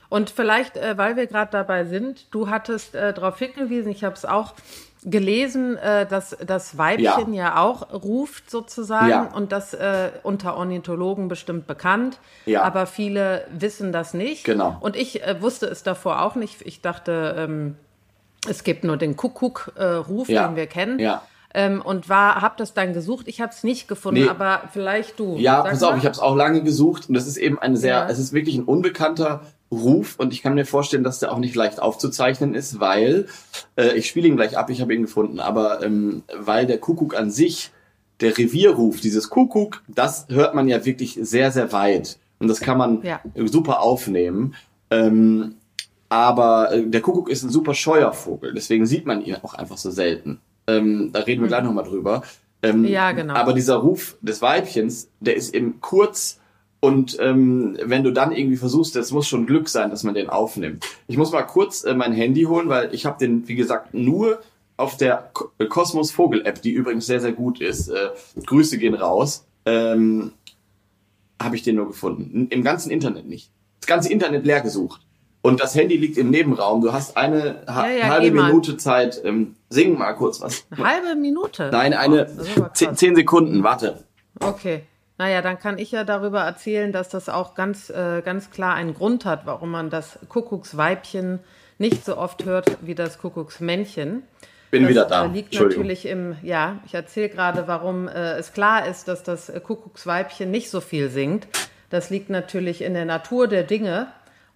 [0.09, 4.15] Und vielleicht, äh, weil wir gerade dabei sind, du hattest äh, darauf hingewiesen, ich habe
[4.15, 4.55] es auch
[5.05, 7.45] gelesen, äh, dass das Weibchen ja.
[7.45, 9.23] ja, auch ruft sozusagen ja.
[9.35, 12.63] und das äh, unter Ornithologen bestimmt bekannt, ja.
[12.63, 14.45] aber viele wissen das nicht.
[14.45, 14.77] Genau.
[14.81, 16.63] Und ich äh, wusste es davor auch nicht.
[16.63, 17.77] Ich dachte, ähm,
[18.49, 20.47] es gibt nur den Kuckuck-Ruf, ja.
[20.47, 20.99] den wir kennen.
[20.99, 21.23] Ja.
[21.55, 23.27] Ähm, und war, habe das dann gesucht.
[23.27, 24.29] Ich habe es nicht gefunden, nee.
[24.29, 25.37] aber vielleicht du.
[25.39, 28.07] Ja, pass auf, ich habe es auch lange gesucht und das ist eben ein sehr,
[28.11, 31.55] es ist wirklich ein unbekannter Ruf und ich kann mir vorstellen, dass der auch nicht
[31.55, 33.29] leicht aufzuzeichnen ist, weil
[33.77, 37.15] äh, ich spiele ihn gleich ab, ich habe ihn gefunden, aber ähm, weil der Kuckuck
[37.15, 37.71] an sich,
[38.21, 42.79] der Revierruf, dieses Kuckuck, das hört man ja wirklich sehr, sehr weit und das kann
[42.79, 43.21] man ja.
[43.47, 44.55] super aufnehmen
[44.91, 45.57] Ähm,
[46.09, 49.77] aber äh, der Kuckuck ist ein super scheuer Vogel, deswegen sieht man ihn auch einfach
[49.77, 50.41] so selten.
[50.69, 52.23] Ähm, da reden wir gleich nochmal drüber.
[52.63, 53.35] Ähm, Ja, genau.
[53.35, 56.39] Aber dieser Ruf des Weibchens, der ist eben kurz
[56.81, 60.31] und ähm, wenn du dann irgendwie versuchst, das muss schon Glück sein, dass man den
[60.31, 60.85] aufnimmt.
[61.09, 64.41] Ich muss mal kurz äh, mein Handy holen, weil ich habe den, wie gesagt, nur
[64.77, 67.89] auf der äh, Kosmos Vogel App, die übrigens sehr, sehr gut ist.
[67.89, 68.11] Äh,
[68.47, 69.45] Grüße gehen raus.
[69.67, 70.33] Ähm,
[71.43, 72.47] habe ich den nur gefunden.
[72.51, 73.51] Im ganzen Internet nicht.
[73.81, 75.01] Das ganze Internet leer gesucht.
[75.49, 76.81] Und das Handy liegt im Nebenraum.
[76.83, 78.49] Du hast eine ha Ja, ja, halbe geh mal.
[78.49, 79.21] Minute Zeit.
[79.25, 80.67] Ähm, sing mal kurz was.
[80.71, 81.71] Eine halbe Minute?
[81.73, 83.63] Nein, Oh, eine aber zehn, zehn Sekunden.
[83.63, 84.05] Warte.
[84.41, 84.83] Okay.
[85.17, 88.95] Naja, dann kann ich ja darüber erzählen, dass das auch ganz, äh, ganz klar einen
[88.95, 91.41] Grund hat, warum man das Kuckucksweibchen
[91.79, 94.23] nicht so oft hört wie das Kuckucksmännchen.
[94.71, 95.25] Bin das wieder da.
[95.25, 99.51] äh, liegt natürlich im, ja, ich erzähle gerade, warum äh, es klar ist, dass das
[99.65, 101.49] Kuckucksweibchen nicht so viel singt.
[101.91, 104.09] Das liegt natürlich in der Natur der Dinge.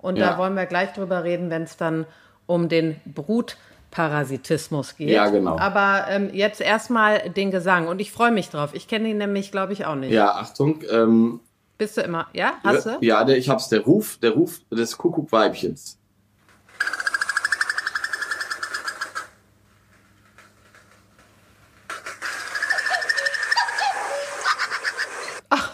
[0.03, 0.33] Und Ja.
[0.33, 2.05] da wollen wir gleich drüber reden, wenn es dann
[2.47, 5.09] um den Brutparasitismus geht.
[5.11, 5.59] Ja, genau.
[5.59, 7.89] Aber ähm, jetzt erstmal den Gesang.
[7.89, 8.75] Und ich freue mich drauf.
[8.75, 10.13] Ich kenne ihn nämlich, glaube ich, auch nicht.
[10.13, 10.83] Ja, Achtung.
[10.91, 11.41] Ähm,
[11.79, 12.55] Bist du immer, ja?
[12.65, 12.99] Hast du?
[13.01, 13.69] Ja, der, ich hab's.
[13.69, 15.99] Der Ruf, der Ruf des Kuckuckweibchens.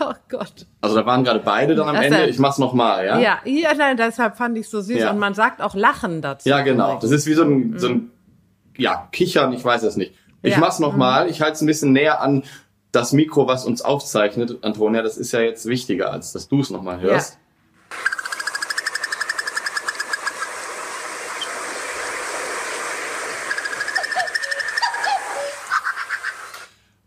[0.01, 0.67] Oh Gott.
[0.81, 2.27] Also da waren gerade beide dann am Das Ende.
[2.27, 3.19] Ich mach's nochmal, ja?
[3.19, 4.97] Ja, ja, nein, deshalb fand ich so süß.
[4.99, 5.11] Ja.
[5.11, 6.49] Und man sagt auch Lachen dazu.
[6.49, 6.99] Ja, genau.
[7.01, 8.11] Das ist wie so ein, so ein
[8.77, 10.15] ja, Kichern, ich weiß es nicht.
[10.43, 10.59] Ich Ja.
[10.59, 10.61] Mhm.
[10.61, 11.29] mach's nochmal.
[11.29, 12.45] Ich halte es ein bisschen näher an
[12.93, 15.03] das Mikro, was uns aufzeichnet, Antonia.
[15.03, 17.39] Das ist ja jetzt wichtiger, als dass du es nochmal hörst.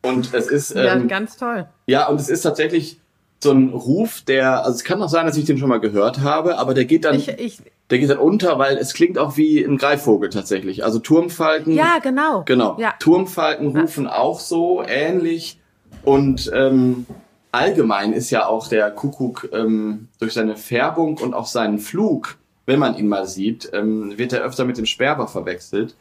[0.01, 1.67] Und es ist, Ja, ähm, ganz toll.
[1.85, 2.99] ja, und es ist tatsächlich
[3.43, 6.21] so ein Ruf, der, also es kann auch sein, dass ich den schon mal gehört
[6.21, 9.35] habe, aber der geht dann, Ich, ich, der geht dann unter, weil es klingt auch
[9.37, 10.83] wie ein Greifvogel tatsächlich.
[10.83, 11.73] Also Turmfalken.
[11.73, 12.43] ja, genau.
[12.45, 12.77] Genau.
[12.79, 12.93] Ja.
[12.99, 15.59] Turmfalken rufen auch so ähnlich.
[16.03, 17.05] Und ähm,
[17.51, 22.79] allgemein ist ja auch der Kuckuck ähm, durch seine Färbung und auch seinen Flug, wenn
[22.79, 25.95] man ihn mal sieht, ähm, wird er öfter mit dem Sperber verwechselt.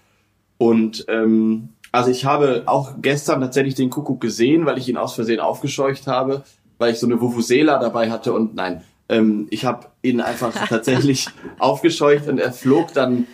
[0.59, 5.14] Und ähm, also ich habe auch gestern tatsächlich den Kuckuck gesehen, weil ich ihn aus
[5.14, 6.44] Versehen aufgescheucht habe,
[6.80, 11.28] weil ich so eine Vuvuzela dabei hatte und nein, ähm, ich habe ihn einfach tatsächlich
[11.58, 13.26] aufgescheucht und er flog dann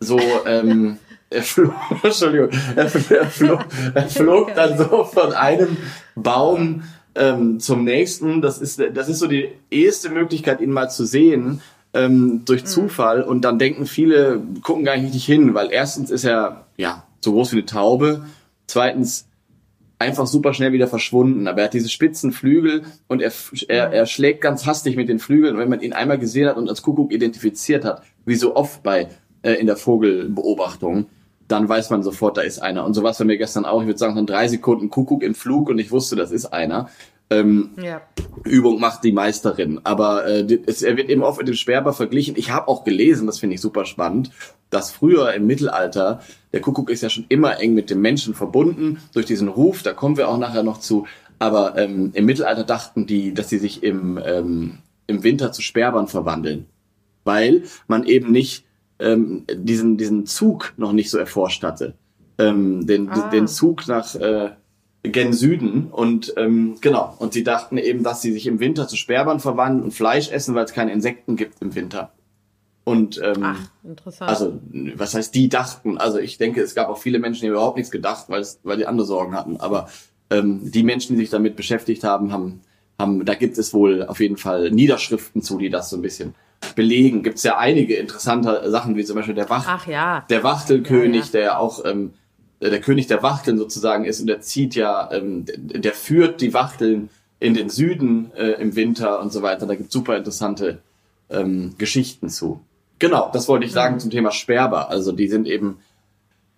[0.00, 0.96] so, ähm,
[1.28, 3.64] er flog, Entschuldigung, er, fl- er, flog,
[3.94, 5.76] er flog dann so von einem
[6.14, 8.40] Baum ähm, zum nächsten.
[8.40, 11.60] Das ist, das ist so die erste Möglichkeit, ihn mal zu sehen
[11.94, 13.22] ähm, durch Zufall.
[13.22, 17.32] Und dann denken viele, gucken gar nicht richtig hin, weil erstens ist er ja so
[17.32, 18.24] groß wie eine Taube.
[18.68, 19.27] Zweitens
[19.98, 21.46] einfach super schnell wieder verschwunden.
[21.48, 23.32] Aber er hat diese spitzen Flügel und er,
[23.68, 25.54] er, er schlägt ganz hastig mit den Flügeln.
[25.54, 28.82] Und wenn man ihn einmal gesehen hat und als Kuckuck identifiziert hat, wie so oft
[28.82, 29.08] bei
[29.42, 31.06] äh, in der Vogelbeobachtung,
[31.48, 32.84] dann weiß man sofort, da ist einer.
[32.84, 33.80] Und so war es bei mir gestern auch.
[33.80, 36.90] Ich würde sagen, dann drei Sekunden Kuckuck im Flug und ich wusste, das ist einer.
[37.30, 38.00] Ähm, Ja.
[38.44, 39.80] Übung macht die Meisterin.
[39.84, 42.34] Aber äh, es, er wird eben oft mit dem Sperber verglichen.
[42.36, 44.30] Ich habe auch gelesen, das finde ich super spannend,
[44.70, 46.20] dass früher im Mittelalter,
[46.52, 49.92] der Kuckuck ist ja schon immer eng mit dem Menschen verbunden, durch diesen Ruf, da
[49.92, 51.06] kommen wir auch nachher noch zu.
[51.38, 56.08] Aber ähm, im Mittelalter dachten die, dass sie sich im, ähm, im Winter zu Sperbern
[56.08, 56.66] verwandeln.
[57.24, 58.64] Weil man eben nicht
[58.98, 61.94] ähm, diesen, diesen Zug noch nicht so erforscht hatte.
[62.38, 63.28] Ähm, den, Ah.
[63.30, 64.50] den Zug nach äh,
[65.02, 68.96] gen Süden und ähm, genau und sie dachten eben, dass sie sich im Winter zu
[68.96, 72.12] Sperbern verwandeln und Fleisch essen, weil es keine Insekten gibt im Winter.
[72.84, 74.30] Und ähm, Ach, interessant.
[74.30, 74.58] also
[74.96, 75.98] was heißt die dachten?
[75.98, 78.78] Also ich denke, es gab auch viele Menschen, die überhaupt nichts gedacht, weil es, weil
[78.78, 79.58] die andere Sorgen hatten.
[79.58, 79.88] Aber
[80.30, 82.62] ähm, die Menschen, die sich damit beschäftigt haben, haben,
[82.98, 86.34] haben, da gibt es wohl auf jeden Fall Niederschriften zu, die das so ein bisschen
[86.76, 87.22] belegen.
[87.22, 90.24] Gibt es ja einige interessante Sachen, wie zum Beispiel der Wach, Ach ja.
[90.30, 91.30] der Wachtelkönig, Ja, ja.
[91.32, 92.14] der ja auch ähm,
[92.60, 96.52] der König der Wachteln sozusagen ist und der zieht ja, ähm, der, der führt die
[96.54, 97.08] Wachteln
[97.40, 99.66] in den Süden äh, im Winter und so weiter.
[99.66, 100.78] Da gibt super interessante
[101.30, 102.60] ähm, Geschichten zu.
[102.98, 104.00] Genau, das wollte ich sagen Mhm.
[104.00, 104.90] zum Thema Sperber.
[104.90, 105.78] Also die sind eben,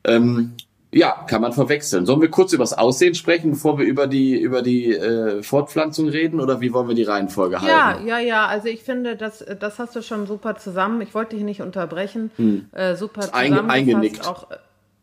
[0.04, 0.52] ähm,
[0.92, 2.06] ja, kann man verwechseln.
[2.06, 6.08] Sollen wir kurz über das Aussehen sprechen, bevor wir über die über die äh, Fortpflanzung
[6.08, 8.08] reden, oder wie wollen wir die Reihenfolge Ja, halten?
[8.08, 8.46] ja, ja.
[8.46, 11.00] Also ich finde, das, das hast du schon super zusammen.
[11.02, 12.30] Ich wollte dich nicht unterbrechen.
[12.72, 13.20] Äh, super.
[13.20, 13.70] Einge- zusammengefasst.
[13.70, 14.26] eingenickt.
[14.26, 14.54] Auch, äh,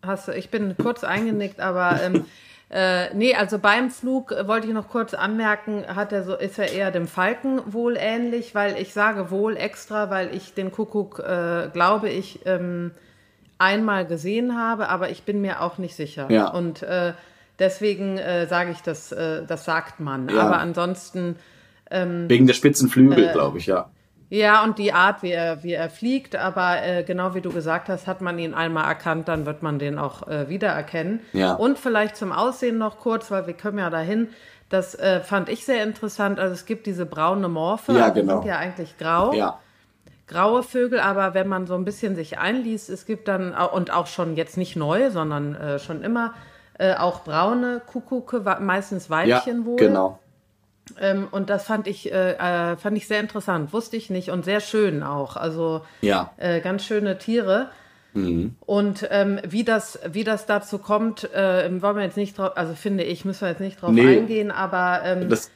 [0.01, 2.25] hast du, ich bin kurz eingenickt, aber ähm,
[2.69, 6.59] äh, nee, also beim Flug äh, wollte ich noch kurz anmerken, hat er so, ist
[6.59, 11.19] er eher dem Falken wohl ähnlich, weil ich sage wohl extra, weil ich den Kuckuck,
[11.19, 12.91] äh, glaube ich, ähm,
[13.57, 16.27] einmal gesehen habe, aber ich bin mir auch nicht sicher.
[16.29, 16.49] Ja.
[16.49, 17.13] Und äh,
[17.57, 20.29] deswegen äh, sage ich, das, äh, das sagt man.
[20.29, 20.41] Ja.
[20.41, 21.37] Aber ansonsten
[21.89, 23.89] Wegen der spitzen Äh, Flügel, glaube ich, ja.
[24.29, 27.87] Ja, und die Art, wie er, wie er fliegt, aber äh, genau wie du gesagt
[27.87, 31.21] hast, hat man ihn einmal erkannt, dann wird man den auch äh, wiedererkennen.
[31.31, 31.53] Ja.
[31.53, 34.27] Und vielleicht zum Aussehen noch kurz, weil wir kommen ja dahin.
[34.69, 36.39] Das äh, fand ich sehr interessant.
[36.41, 38.41] Also es gibt diese braune Morphe, Ja, also die genau.
[38.41, 39.31] sind ja eigentlich grau.
[39.33, 39.59] Ja.
[40.27, 44.07] Graue Vögel, aber wenn man so ein bisschen sich einliest, es gibt dann, und auch
[44.07, 46.33] schon jetzt nicht neu, sondern äh, schon immer,
[46.79, 49.77] äh, auch braune Kuckucke, meistens Ja, Weibchen wohl.
[49.77, 50.19] genau.
[50.99, 54.45] Ähm, und das fand ich, äh, äh, fand ich sehr interessant, wusste ich nicht und
[54.45, 55.35] sehr schön auch.
[55.37, 56.31] Also Ja.
[56.37, 57.69] äh, ganz schöne Tiere.
[58.65, 62.73] Und ähm, wie das, wie das dazu kommt, äh, wollen wir jetzt nicht drauf, also
[62.73, 64.17] finde ich, müssen wir jetzt nicht drauf Nee.
[64.17, 65.51] eingehen, aber ähm, Das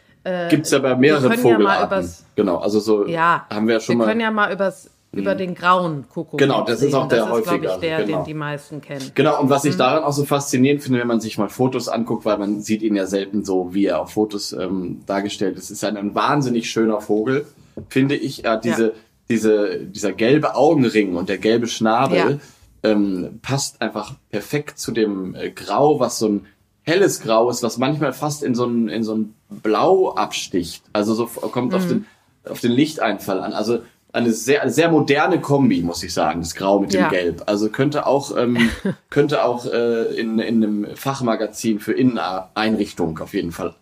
[0.50, 1.98] gibt's ja bei mehreren wir können ja mal Vogelarten.
[2.08, 4.06] übers- genau, also so ja, haben wir ja schon wir mal.
[4.06, 7.34] können ja mal übers, über den grauen Kuckuck Genau, das ist auch der das ist,
[7.34, 8.17] häufiger, ich, der, genau.
[8.19, 9.12] den die meisten kennen.
[9.13, 9.71] Genau, und was Mhm.
[9.71, 12.82] ich daran auch so faszinierend finde, wenn man sich mal Fotos anguckt, weil man sieht
[12.82, 15.69] ihn ja selten so, wie er auf Fotos ähm, dargestellt ist.
[15.69, 17.45] Ist ein, ein wahnsinnig schöner Vogel,
[17.89, 18.45] finde ich.
[18.45, 18.91] Er hat diese, Ja.
[19.30, 22.39] diese, dieser gelbe Augenring und der gelbe Schnabel
[22.84, 26.45] ähm, passt einfach perfekt zu dem äh, Grau, was so ein
[26.84, 30.84] helles Grau ist, was manchmal fast in so ein, in so ein Blau absticht.
[30.93, 31.78] Also so kommt Mhm.
[31.78, 32.06] auf den,
[32.50, 33.54] auf den Lichteinfall an.
[33.54, 33.80] Also
[34.13, 37.10] eine sehr, eine sehr moderne Kombi, muss ich sagen, das Grau mit dem Ja.
[37.10, 37.43] Gelb.
[37.45, 38.69] Also könnte auch, ähm,
[39.10, 43.74] könnte auch äh, in, in einem Fachmagazin für Inneneinrichtung auf jeden Fall.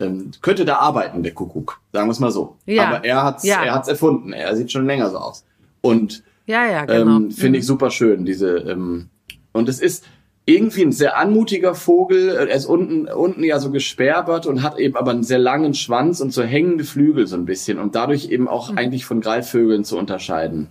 [0.00, 1.80] Ähm, könnte da arbeiten, der Kuckuck.
[1.92, 2.56] Sagen wir es mal so.
[2.66, 2.88] Ja.
[2.88, 3.62] Aber er hat's, Ja.
[3.64, 4.32] er hat's erfunden.
[4.32, 5.44] Er sieht schon länger so aus.
[5.80, 7.16] Und Ja, ja, genau.
[7.16, 9.08] ähm, finde ich super schön, diese, ähm,
[9.52, 10.04] und es ist
[10.46, 12.28] irgendwie ein sehr anmutiger Vogel.
[12.30, 16.20] Er ist unten, unten ja so gesperrbert und hat eben aber einen sehr langen Schwanz
[16.20, 18.78] und so hängende Flügel so ein bisschen und dadurch eben auch Mhm.
[18.78, 20.68] eigentlich von Greifvögeln zu unterscheiden.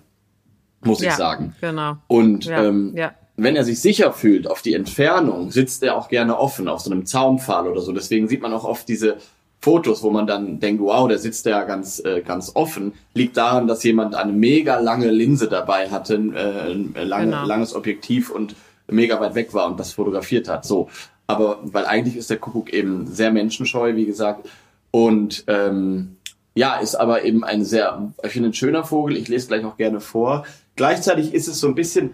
[0.81, 1.55] Muss ja, ich sagen.
[1.61, 1.97] Genau.
[2.07, 3.13] Und Ja, ähm, ja.
[3.35, 6.91] wenn er sich sicher fühlt auf die Entfernung, sitzt er auch gerne offen auf so
[6.91, 7.93] einem Zaunpfahl oder so.
[7.93, 9.15] Deswegen sieht man auch oft diese
[9.59, 12.91] Fotos, wo man dann denkt, wow, der sitzt ja ganz, äh, ganz offen.
[13.13, 17.45] Liegt daran, dass jemand eine mega lange Linse dabei hatte, äh, ein lange, Genau.
[17.45, 18.55] langes Objektiv und
[18.87, 20.65] mega weit weg war und das fotografiert hat.
[20.65, 20.89] So.
[21.27, 24.49] Aber weil eigentlich ist der Kuckuck eben sehr menschenscheu, wie gesagt.
[24.91, 26.17] Und ähm,
[26.55, 29.17] ja, ist aber eben ein sehr, ich finde, ein schöner Vogel.
[29.17, 30.45] Ich lese gleich auch gerne vor.
[30.75, 32.11] Gleichzeitig ist es so ein bisschen,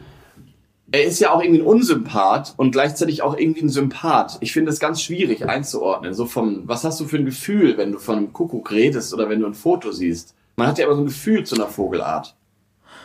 [0.92, 4.38] er ist ja auch irgendwie ein Unsympath und gleichzeitig auch irgendwie ein Sympath.
[4.40, 6.14] Ich finde es ganz schwierig einzuordnen.
[6.14, 9.30] So vom, was hast du für ein Gefühl, wenn du von einem Kuckuck redest oder
[9.30, 10.36] wenn du ein Foto siehst?
[10.56, 12.36] Man hat ja immer so ein Gefühl zu einer Vogelart.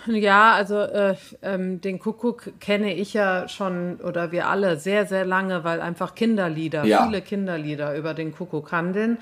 [0.06, 5.24] Ja, also äh, ähm, den Kuckuck kenne ich ja schon oder wir alle sehr, sehr
[5.24, 7.04] lange, weil einfach Kinderlieder, Ja.
[7.06, 9.18] viele Kinderlieder über den Kuckuck handeln.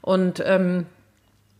[0.00, 0.86] Und ähm,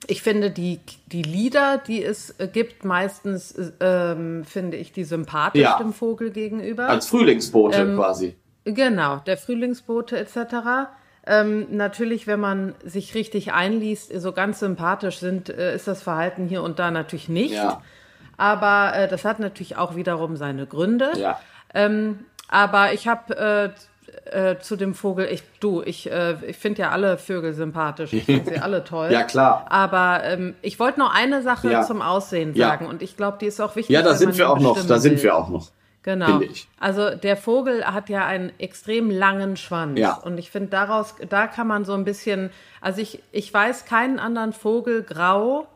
[0.07, 5.05] ich finde, die, die Lieder, die es äh, gibt, meistens äh, ähm, finde ich die
[5.05, 5.79] sympathisch Ja.
[5.79, 6.89] dem Vogel gegenüber.
[6.89, 8.35] Als Frühlingsbote Ähm, quasi.
[8.65, 10.89] Genau, der Frühlingsbote etc.
[11.27, 16.49] Ähm, natürlich, wenn man sich richtig einliest, so ganz sympathisch sind, äh, ist das Verhalten
[16.49, 17.55] hier und da natürlich nicht.
[17.55, 17.81] Ja.
[18.37, 21.13] Aber äh, das hat natürlich auch wiederum seine Gründe.
[21.17, 21.39] Ja.
[21.75, 23.73] Ähm, aber ich habe
[24.27, 28.13] äh, äh, zu dem Vogel, ich, du, ich, äh, ich finde ja alle Vögel sympathisch.
[28.13, 29.11] Ich finde sie alle toll.
[29.11, 29.67] Ja, klar.
[29.69, 31.83] Aber ähm, ich wollte noch eine Sache Ja.
[31.83, 32.69] zum Aussehen Ja.
[32.69, 32.87] sagen.
[32.87, 33.93] Und ich glaube, die ist auch wichtig.
[33.95, 34.79] Ja, da sind wir auch noch.
[34.87, 35.23] Da sind will.
[35.25, 35.71] wir auch noch.
[36.03, 36.41] Genau.
[36.79, 39.99] Also der Vogel hat ja einen extrem langen Schwanz.
[39.99, 40.15] Ja.
[40.17, 42.51] Und ich finde daraus, da kann man so ein bisschen,
[42.83, 45.67] also ich, ich weiß keinen anderen Vogel grau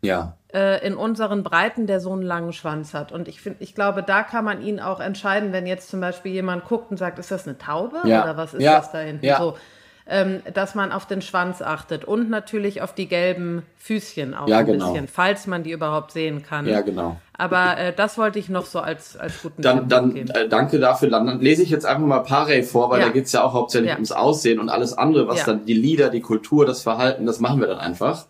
[0.00, 0.36] Ja.
[0.54, 3.12] Äh, in unseren Breiten, der so einen langen Schwanz hat.
[3.12, 6.32] Und ich finde, ich glaube, da kann man ihn auch entscheiden, wenn jetzt zum Beispiel
[6.32, 8.22] jemand guckt und sagt, ist das eine Taube Ja.
[8.22, 8.76] oder was ist Ja.
[8.76, 9.24] das da hinten?
[9.24, 9.38] Ja.
[9.38, 9.56] So,
[10.04, 14.66] ähm, dass man auf den Schwanz achtet und natürlich auf die gelben Füßchen auch ein
[14.66, 14.90] genau.
[14.92, 16.66] bisschen, falls man die überhaupt sehen kann.
[16.66, 17.16] Ja, genau.
[17.38, 20.30] Aber äh, das wollte ich noch so als, als guten Dann, Tipp dann mitgeben.
[20.34, 21.08] äh, danke dafür.
[21.08, 23.06] Dann, dann lese ich jetzt einfach mal Parey vor, weil Ja.
[23.06, 23.94] da geht's ja auch hauptsächlich Ja.
[23.94, 25.46] ums Aussehen und alles andere, was Ja.
[25.46, 28.26] dann die Lieder, die Kultur, das Verhalten, das machen wir dann einfach.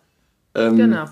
[0.55, 1.05] Ähm, genau.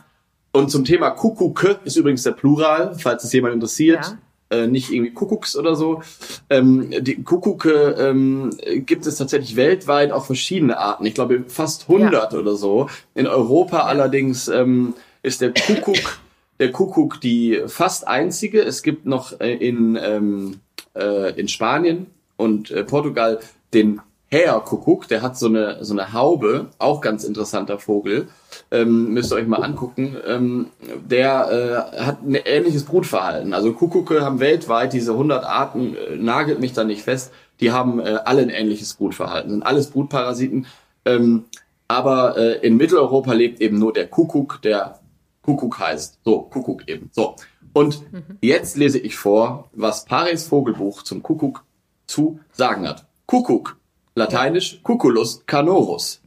[0.52, 4.06] Und zum Thema Kuckucke ist übrigens der Plural, falls es jemand interessiert.
[4.06, 4.18] Ja.
[4.52, 6.02] Äh, nicht irgendwie Kuckucks oder so.
[6.50, 8.50] Ähm, die Kuckucke ähm,
[8.86, 11.06] gibt es tatsächlich weltweit auch verschiedene Arten.
[11.06, 12.90] Ich glaube fast 100 oder so.
[13.16, 16.20] In Europa allerdings ähm, ist der Kuckuck,
[16.60, 18.62] der Kuckuck die fast einzige.
[18.62, 20.60] Es gibt noch äh, in, ähm,
[20.96, 23.40] äh, in Spanien und äh, Portugal
[23.74, 28.30] den Häherkuckuck, der hat so eine, so eine Haube, auch ganz interessanter Vogel,
[28.72, 30.15] ähm, müsst ihr euch mal angucken.
[30.26, 30.67] Ähm,
[31.04, 33.54] der äh, hat ein ähnliches Brutverhalten.
[33.54, 38.00] Also Kuckucke haben weltweit diese 100 Arten, äh, nagelt mich da nicht fest, die haben
[38.00, 40.65] äh, alle ein ähnliches Brutverhalten, sind alles Brutparasiten.
[41.04, 41.46] Ähm,
[41.89, 45.00] aber äh, in Mitteleuropa lebt eben nur der Kuckuck, der
[45.41, 46.20] Kuckuck heißt.
[46.24, 47.10] So, Kuckuck eben.
[47.12, 47.36] So.
[47.74, 48.02] Und
[48.41, 51.65] jetzt lese ich vor, was Paris Vogelbuch zum Kuckuck
[52.08, 53.06] zu sagen hat.
[53.26, 53.78] Kuckuck,
[54.15, 56.21] lateinisch Cuculus canorus.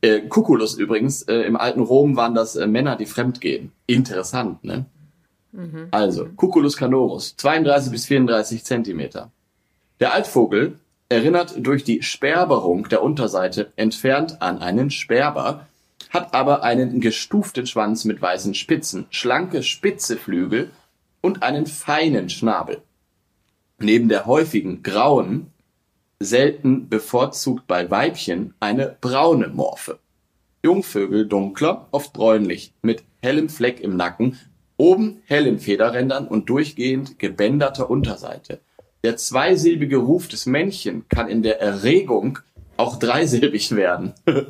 [0.00, 3.72] Äh, Cuculus übrigens, äh, im alten Rom waren das äh, Männer, die fremdgehen.
[3.86, 4.86] Interessant, ne?
[5.90, 9.30] Also, Cuculus canorus, 32 bis 34 Zentimeter.
[10.00, 15.66] Der Altvogel erinnert durch die Sperberung der Unterseite entfernt an einen Sperber,
[16.10, 20.70] hat aber einen gestuften Schwanz mit weißen Spitzen, schlanke spitze Flügel
[21.22, 22.82] und einen feinen Schnabel.
[23.78, 25.52] Neben der häufigen grauen,
[26.20, 29.98] selten bevorzugt bei Weibchen eine braune Morphe.
[30.62, 34.38] Jungvögel dunkler, oft bräunlich, mit hellem Fleck im Nacken,
[34.76, 38.60] oben hellen Federrändern und durchgehend gebänderter Unterseite.
[39.04, 42.40] Der zweisilbige Ruf des Männchen kann in der Erregung
[42.76, 44.14] auch dreisilbig werden.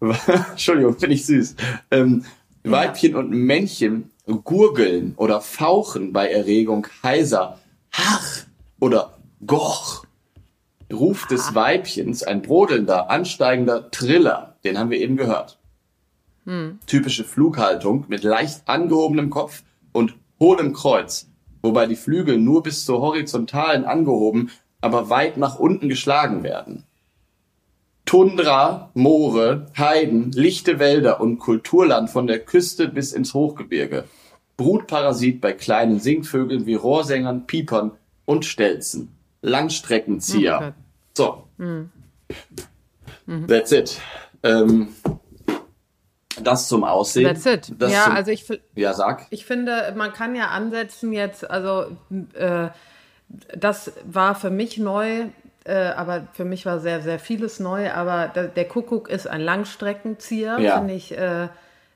[0.00, 1.56] Entschuldigung, finde ich süß.
[1.90, 2.24] Ähm,
[2.62, 4.10] Weibchen und Männchen
[4.44, 7.58] gurgeln oder fauchen bei Erregung heiser,
[7.92, 8.44] hach
[8.80, 9.13] oder
[9.46, 10.04] goch.
[10.92, 15.58] Ruf des Weibchens, ein brodelnder, ansteigender Triller, den haben wir eben gehört.
[16.86, 21.28] Typische Flughaltung mit leicht angehobenem Kopf und hohlem Kreuz,
[21.62, 26.84] wobei die Flügel nur bis zur horizontalen angehoben, aber weit nach unten geschlagen werden.
[28.04, 34.04] Tundra, Moore, Heiden, lichte Wälder und Kulturland von der Küste bis ins Hochgebirge.
[34.58, 37.92] Brutparasit bei kleinen Singvögeln wie Rohrsängern, Piepern
[38.26, 39.08] und Stelzen.
[39.44, 40.74] Langstreckenzieher.
[40.76, 40.82] Oh
[41.16, 41.48] so.
[43.46, 44.00] That's it.
[44.42, 44.88] Ähm,
[46.42, 47.26] das zum Aussehen.
[47.26, 47.72] That's it.
[47.78, 49.26] Das ja, zum, also ich, ja, sag.
[49.30, 51.96] ich finde, man kann ja ansetzen jetzt, also
[52.34, 52.68] äh,
[53.56, 55.26] das war für mich neu,
[55.64, 59.40] äh, aber für mich war sehr, sehr vieles neu, aber da, der Kuckuck ist ein
[59.40, 60.78] Langstreckenzieher, Ja.
[60.78, 61.48] finde ich äh,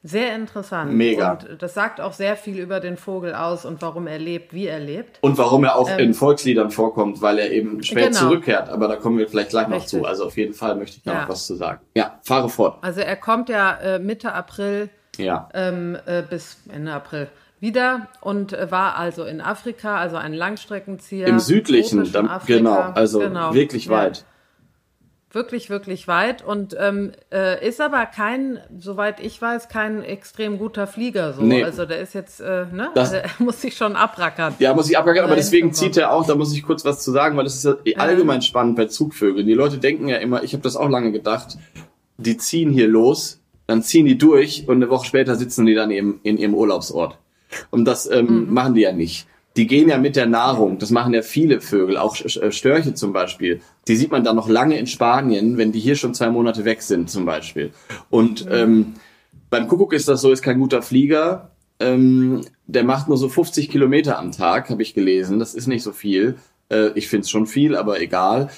[0.03, 0.93] sehr interessant.
[0.93, 1.33] Mega.
[1.33, 4.67] Und das sagt auch sehr viel über den Vogel aus und warum er lebt, wie
[4.67, 5.19] er lebt.
[5.23, 8.19] Und warum er auch in Volksliedern vorkommt, weil er eben spät Ähm, Genau.
[8.21, 8.69] zurückkehrt.
[8.69, 10.01] Aber da kommen wir vielleicht gleich noch Richtig.
[10.01, 10.05] zu.
[10.07, 11.21] Also auf jeden Fall möchte ich da Ja.
[11.23, 11.81] noch was zu sagen.
[11.95, 12.79] Ja, fahre fort.
[12.83, 15.49] Also er kommt ja äh, Mitte April Ja.
[15.53, 17.29] ähm, äh, bis Ende April
[17.61, 21.27] wieder und äh, war also in Afrika, also ein Langstreckenzieher.
[21.27, 22.59] Im südlichen, dann, Afrika.
[22.59, 23.93] genau, also Genau, wirklich ja.
[23.93, 24.25] weit.
[25.39, 30.89] Wirklich, wirklich weit und ähm, äh, ist aber kein, soweit ich weiß, kein extrem guter
[30.89, 31.33] Flieger.
[31.33, 31.43] So.
[31.43, 31.63] Nee.
[31.63, 34.55] Also der ist jetzt, äh, ne, Das- der muss sich schon abrackern.
[34.59, 35.93] Ja, muss ich abgackern, aber deswegen super.
[35.93, 38.43] zieht er auch, da muss ich kurz was zu sagen, weil das ist ja allgemein
[38.43, 39.47] spannend bei Zugvögeln.
[39.47, 41.57] Die Leute denken ja immer, ich habe das auch lange gedacht,
[42.17, 45.93] die ziehen hier los, dann ziehen die durch und eine Woche später sitzen die dann
[45.93, 47.17] eben in ihrem Urlaubsort.
[47.71, 48.53] Und das ähm, Mhm.
[48.55, 49.29] machen die ja nicht.
[49.57, 53.61] Die gehen ja mit der Nahrung, das machen ja viele Vögel, auch Störche zum Beispiel.
[53.89, 56.83] Die sieht man dann noch lange in Spanien, wenn die hier schon zwei Monate weg
[56.83, 57.73] sind zum Beispiel.
[58.11, 58.53] Und Mhm.
[58.53, 58.95] ähm,
[59.51, 61.51] beim Kuckuck ist das so, ist kein guter Flieger.
[61.81, 65.39] Ähm, der macht nur so 50 Kilometer am Tag, habe ich gelesen.
[65.39, 66.37] Das ist nicht so viel.
[66.71, 68.51] Äh, ich finde es schon viel, aber egal.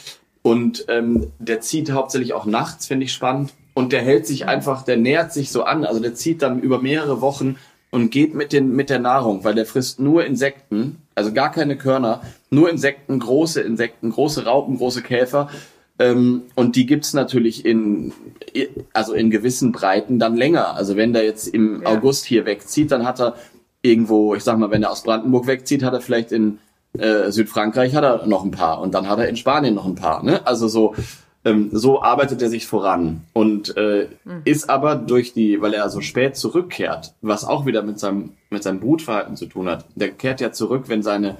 [0.42, 3.52] Und ähm, der zieht hauptsächlich auch nachts, finde ich spannend.
[3.72, 5.84] Und der hält sich einfach, der nähert sich so an.
[5.84, 7.56] Also der zieht dann über mehrere Wochen
[7.90, 11.76] und geht mit, den, mit der Nahrung, weil der frisst nur Insekten, also gar keine
[11.76, 15.48] Körner, nur Insekten, große Insekten, große Raupen, große Käfer.
[15.98, 18.12] Ähm, und die gibt's natürlich in,
[18.92, 20.74] also in gewissen Breiten dann länger.
[20.74, 21.88] Also wenn der jetzt im Ja.
[21.88, 23.34] August hier wegzieht, dann hat er
[23.82, 26.58] irgendwo, ich sag mal, wenn er aus Brandenburg wegzieht, hat er vielleicht in
[26.98, 29.94] äh, Südfrankreich hat er noch ein paar und dann hat er in Spanien noch ein
[29.94, 30.24] paar.
[30.24, 30.44] Ne?
[30.46, 30.94] Also so,
[31.44, 34.08] ähm, so arbeitet er sich voran und äh,
[34.44, 38.62] ist aber durch die, weil er so spät zurückkehrt, was auch wieder mit seinem mit
[38.62, 39.86] seinem Brutverhalten zu tun hat.
[39.94, 41.36] Der kehrt ja zurück, wenn seine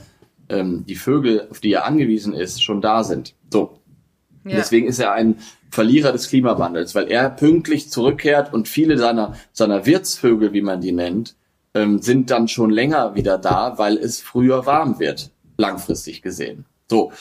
[0.49, 3.35] ähm, die Vögel, auf die er angewiesen ist, schon da sind.
[3.53, 3.79] So,
[4.45, 4.57] Ja.
[4.57, 5.37] Deswegen ist er ein
[5.71, 10.93] Verlierer des Klimawandels, weil er pünktlich zurückkehrt und viele seiner, seiner Wirtsvögel, wie man die
[10.93, 11.37] nennt,
[11.75, 16.65] ähm, sind dann schon länger wieder da, weil es früher warm wird, langfristig gesehen.
[16.91, 17.13] So.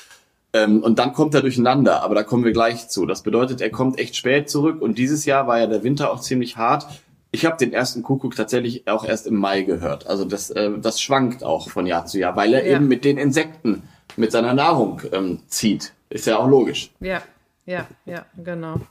[0.53, 3.05] Ähm, und dann kommt er durcheinander, aber da kommen wir gleich zu.
[3.05, 6.19] Das bedeutet, er kommt echt spät zurück und dieses Jahr war ja der Winter auch
[6.21, 6.87] ziemlich hart.
[7.31, 10.07] Ich habe den ersten Kuckuck tatsächlich auch erst im Mai gehört.
[10.07, 12.77] Also das, äh, das schwankt auch von Jahr zu Jahr, weil er Ja.
[12.77, 13.83] eben mit den Insekten,
[14.17, 15.93] mit seiner Nahrung ähm, zieht.
[16.09, 16.89] Ist ja auch logisch.
[16.99, 17.21] Ja,
[17.67, 18.81] ja, ja, genau.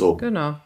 [0.00, 0.16] So.
[0.16, 0.56] Genau.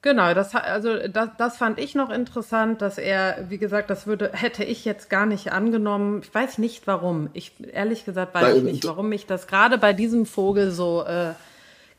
[0.00, 4.30] Genau, das, also das, das fand ich noch interessant, dass er, wie gesagt, das würde,
[4.32, 6.20] hätte ich jetzt gar nicht angenommen.
[6.22, 7.30] Ich weiß nicht warum.
[7.32, 11.02] Ich, ehrlich gesagt, weiß Weil- ich nicht, warum mich das gerade bei diesem Vogel so,
[11.04, 11.30] äh,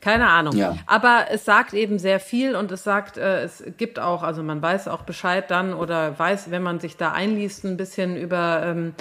[0.00, 0.56] keine Ahnung.
[0.56, 0.78] Ja.
[0.86, 4.62] Aber es sagt eben sehr viel und es sagt, äh, es gibt auch, also man
[4.62, 8.94] weiß auch Bescheid dann oder weiß, wenn man sich da einliest, ein bisschen über ähm,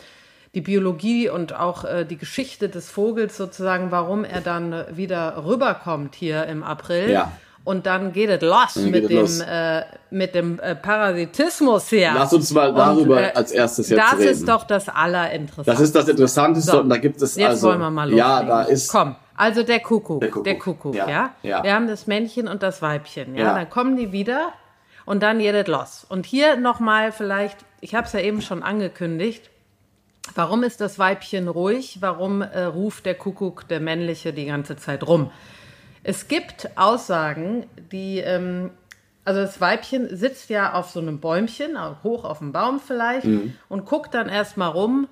[0.56, 6.16] die Biologie und auch äh, die Geschichte des Vogels sozusagen, warum er dann wieder rüberkommt
[6.16, 7.12] hier im April.
[7.12, 7.32] Ja.
[7.70, 9.39] Und dann geht es los Dann mit geht dem, los.
[9.41, 12.11] Äh, mit dem äh, Parasitismus hier.
[12.15, 14.32] Lass uns mal darüber als erstes jetzt das reden.
[14.32, 15.72] ist doch das Allerinteressanteste.
[15.72, 18.39] Das ist das Interessanteste So, und da gibt es Jetzt also wollen wir mal ja,
[18.39, 18.49] loslegen.
[18.49, 21.30] da ist Komm, Also der Kuckuck, Der Kuckuck, der Kuckuck, ja, ja.
[21.43, 21.63] ja.
[21.63, 23.43] Wir haben das Männchen und das Weibchen, ja.
[23.43, 23.53] Ja.
[23.53, 24.53] Dann kommen die wieder
[25.05, 26.07] und dann geht es los.
[26.09, 29.51] Und hier nochmal vielleicht, ich habe es ja eben schon angekündigt,
[30.34, 31.97] warum ist das Weibchen ruhig?
[32.01, 35.30] Warum äh, ruft der Kuckuck, der männliche, die ganze Zeit rum?
[36.04, 38.72] Es gibt Aussagen, die, ähm,
[39.26, 43.54] also das Weibchen sitzt ja auf so einem Bäumchen, hoch auf dem Baum vielleicht, Mhm.
[43.68, 45.08] und guckt dann erstmal rum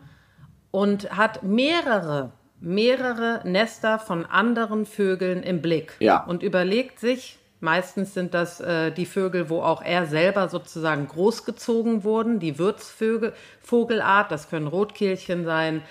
[0.72, 5.94] und hat mehrere, mehrere Nester von anderen Vögeln im Blick.
[6.00, 6.24] Ja.
[6.24, 12.04] Und überlegt sich, meistens sind das äh, die Vögel, wo auch er selber sozusagen großgezogen
[12.04, 15.82] wurden, die Würzvögel, Vogelart, das können Rotkehlchen sein,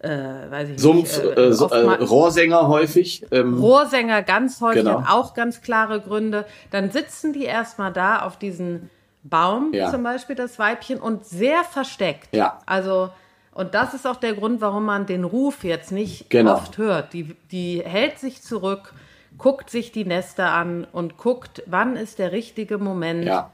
[0.00, 0.08] äh,
[0.50, 1.36] weiß ich Sumpf, nicht.
[1.36, 3.26] äh, äh, oftmals- Rohrsänger häufig.
[3.30, 5.02] Ähm, Rohrsänger ganz häufig, Genau.
[5.02, 6.44] hat auch ganz klare Gründe.
[6.70, 8.90] Dann sitzen die erstmal da auf diesen
[9.24, 9.90] Baum, Ja.
[9.90, 12.28] zum Beispiel das Weibchen, und sehr versteckt.
[12.34, 12.60] Ja.
[12.66, 13.10] Also,
[13.52, 16.54] und das ist auch der Grund, warum man den Ruf jetzt nicht Genau.
[16.54, 17.12] oft hört.
[17.12, 18.94] Die, die hält sich zurück,
[19.36, 23.50] guckt sich die Nester an und guckt, wann ist der richtige Moment, ja.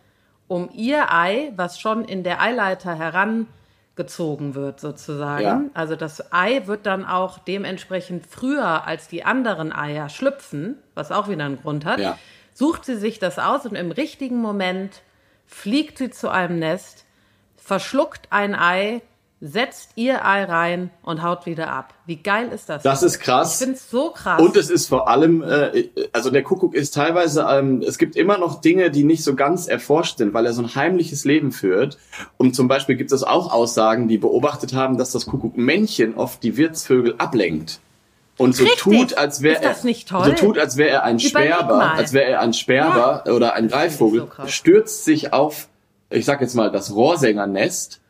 [0.46, 2.94] um ihr Ei, was schon in der Eileiter
[3.96, 5.42] herangezogen wird, sozusagen.
[5.42, 5.62] Ja.
[5.74, 11.28] Also das Ei wird dann auch dementsprechend früher als die anderen Eier schlüpfen, was auch
[11.28, 12.00] wieder einen Grund hat.
[12.00, 12.18] Ja.
[12.52, 15.02] Sucht sie sich das aus und im richtigen Moment
[15.46, 17.04] fliegt sie zu einem Nest,
[17.56, 19.02] verschluckt ein Ei,
[19.40, 21.94] setzt ihr Ei rein und haut wieder ab.
[22.06, 22.82] Wie geil ist das?
[22.82, 23.54] Das ist krass.
[23.54, 24.40] ich finde es so krass.
[24.40, 28.38] Und es ist vor allem, äh, also der Kuckuck ist teilweise, ähm, es gibt immer
[28.38, 31.98] noch Dinge, die nicht so ganz erforscht sind, weil er so ein heimliches Leben führt.
[32.38, 36.56] Und zum Beispiel gibt es auch Aussagen, die beobachtet haben, dass das Kuckuckmännchen oft die
[36.56, 37.80] Wirtsvögel ablenkt.
[38.36, 38.82] Und so Richtig.
[38.82, 42.52] tut, als wäre er, so tut, als wäre er ein Sperber, als wäre er ein
[42.52, 45.68] Sperber oder ein Greifvogel, so stürzt sich auf,
[46.10, 48.00] ich sag jetzt mal, das Rohrsängernest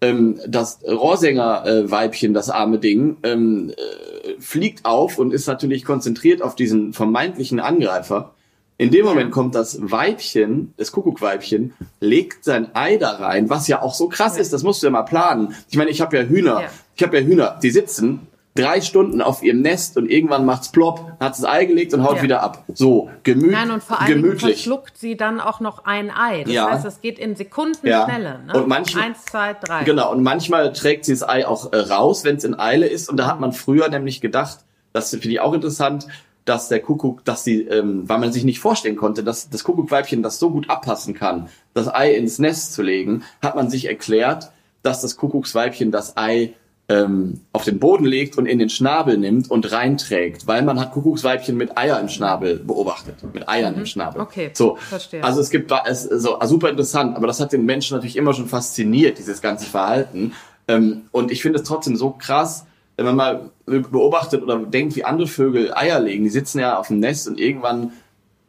[0.00, 6.54] ähm, das Rohrsänger-Weibchen, das arme Ding, ähm, äh, fliegt auf und ist natürlich konzentriert auf
[6.54, 8.34] diesen vermeintlichen Angreifer.
[8.80, 13.82] In dem Moment kommt das Weibchen, das Kuckuckweibchen, legt sein Ei da rein, was ja
[13.82, 15.54] auch so krass ist, das musst du ja mal planen.
[15.68, 16.68] Ich meine, ich habe ja Hühner, Ja.
[16.94, 18.28] ich habe ja Hühner, die sitzen
[18.58, 22.16] drei Stunden auf ihrem Nest und irgendwann macht's plopp, hat das Ei gelegt und haut
[22.16, 22.22] Ja.
[22.22, 22.64] wieder ab.
[22.74, 24.40] So, gemü Nein, und vor allem gemütlich.
[24.56, 26.44] verschluckt sie dann auch noch ein Ei.
[26.44, 26.70] Das Ja.
[26.70, 28.06] heißt, das geht in Sekunden Ja.
[28.06, 28.40] Ne?
[28.54, 29.84] Und manchmal- Eins, zwei, drei.
[29.84, 33.08] Genau, und manchmal trägt sie das Ei auch äh, raus, wenn es in Eile ist.
[33.08, 34.58] Und da hat man früher nämlich gedacht,
[34.92, 36.06] das finde ich auch interessant,
[36.44, 40.22] dass der Kuckuck, dass sie, ähm, weil man sich nicht vorstellen konnte, dass das Kuckuckweibchen
[40.22, 44.50] das so gut abpassen kann, das Ei ins Nest zu legen, hat man sich erklärt,
[44.82, 46.54] dass das Kuckucksweibchen das Ei
[46.88, 50.92] ähm, auf den Boden legt und in den Schnabel nimmt und reinträgt, weil man hat
[50.92, 54.20] Kuckucksweibchen mit Eier im Schnabel beobachtet, mit Eiern im Schnabel.
[54.20, 54.26] Mhm.
[54.26, 55.22] Okay, so, verstehe.
[55.22, 58.46] Also es gibt es so super interessant, aber das hat den Menschen natürlich immer schon
[58.46, 60.32] fasziniert, dieses ganze Verhalten.
[60.66, 62.64] Ähm, und ich finde es trotzdem so krass,
[62.96, 66.24] wenn man mal beobachtet oder denkt, wie andere Vögel Eier legen.
[66.24, 67.92] Die sitzen ja auf dem Nest und irgendwann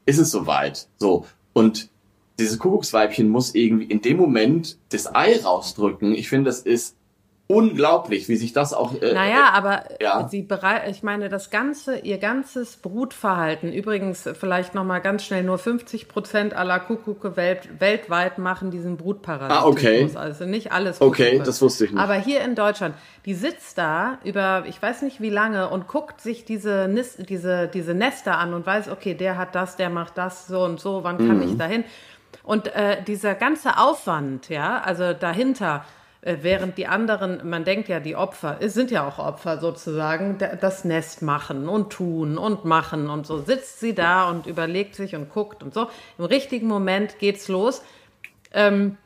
[0.05, 0.87] ist es soweit.
[0.97, 1.89] So und
[2.39, 6.13] dieses Kuckucksweibchen muss irgendwie in dem Moment das Ei rausdrücken.
[6.13, 6.95] Ich finde, das ist
[7.51, 8.93] unglaublich, wie sich das auch.
[9.01, 10.27] Äh, Naja, aber ja.
[10.29, 15.57] sie bereit, ich meine, das ganze, ihr ganzes Brutverhalten, übrigens vielleicht nochmal ganz schnell, nur
[15.57, 19.65] 50 Prozent aller Kuckucke welt, weltweit machen diesen Brutparasitismus.
[19.65, 20.09] Ah, okay.
[20.15, 21.43] Also nicht alles Okay, Kuckucke.
[21.45, 21.99] das wusste ich nicht.
[21.99, 22.93] Aber hier in Deutschland,
[23.25, 27.67] die sitzt da über, ich weiß nicht wie lange und guckt sich diese, Nis, diese,
[27.67, 31.03] diese Nester an und weiß, okay, der hat das, der macht das, so und so,
[31.03, 31.43] wann kann Mhm.
[31.49, 31.83] ich dahin?
[32.43, 37.99] Und äh, dieser ganze Aufwand, ja, also dahinter, äh, während die anderen, man denkt ja,
[38.01, 42.65] die Opfer, es sind ja auch Opfer sozusagen, da- das Nest machen und tun und
[42.65, 45.87] machen und so, sitzt sie da und überlegt sich und guckt und so.
[46.17, 47.81] Im richtigen Moment geht's los.
[48.53, 48.97] Ähm,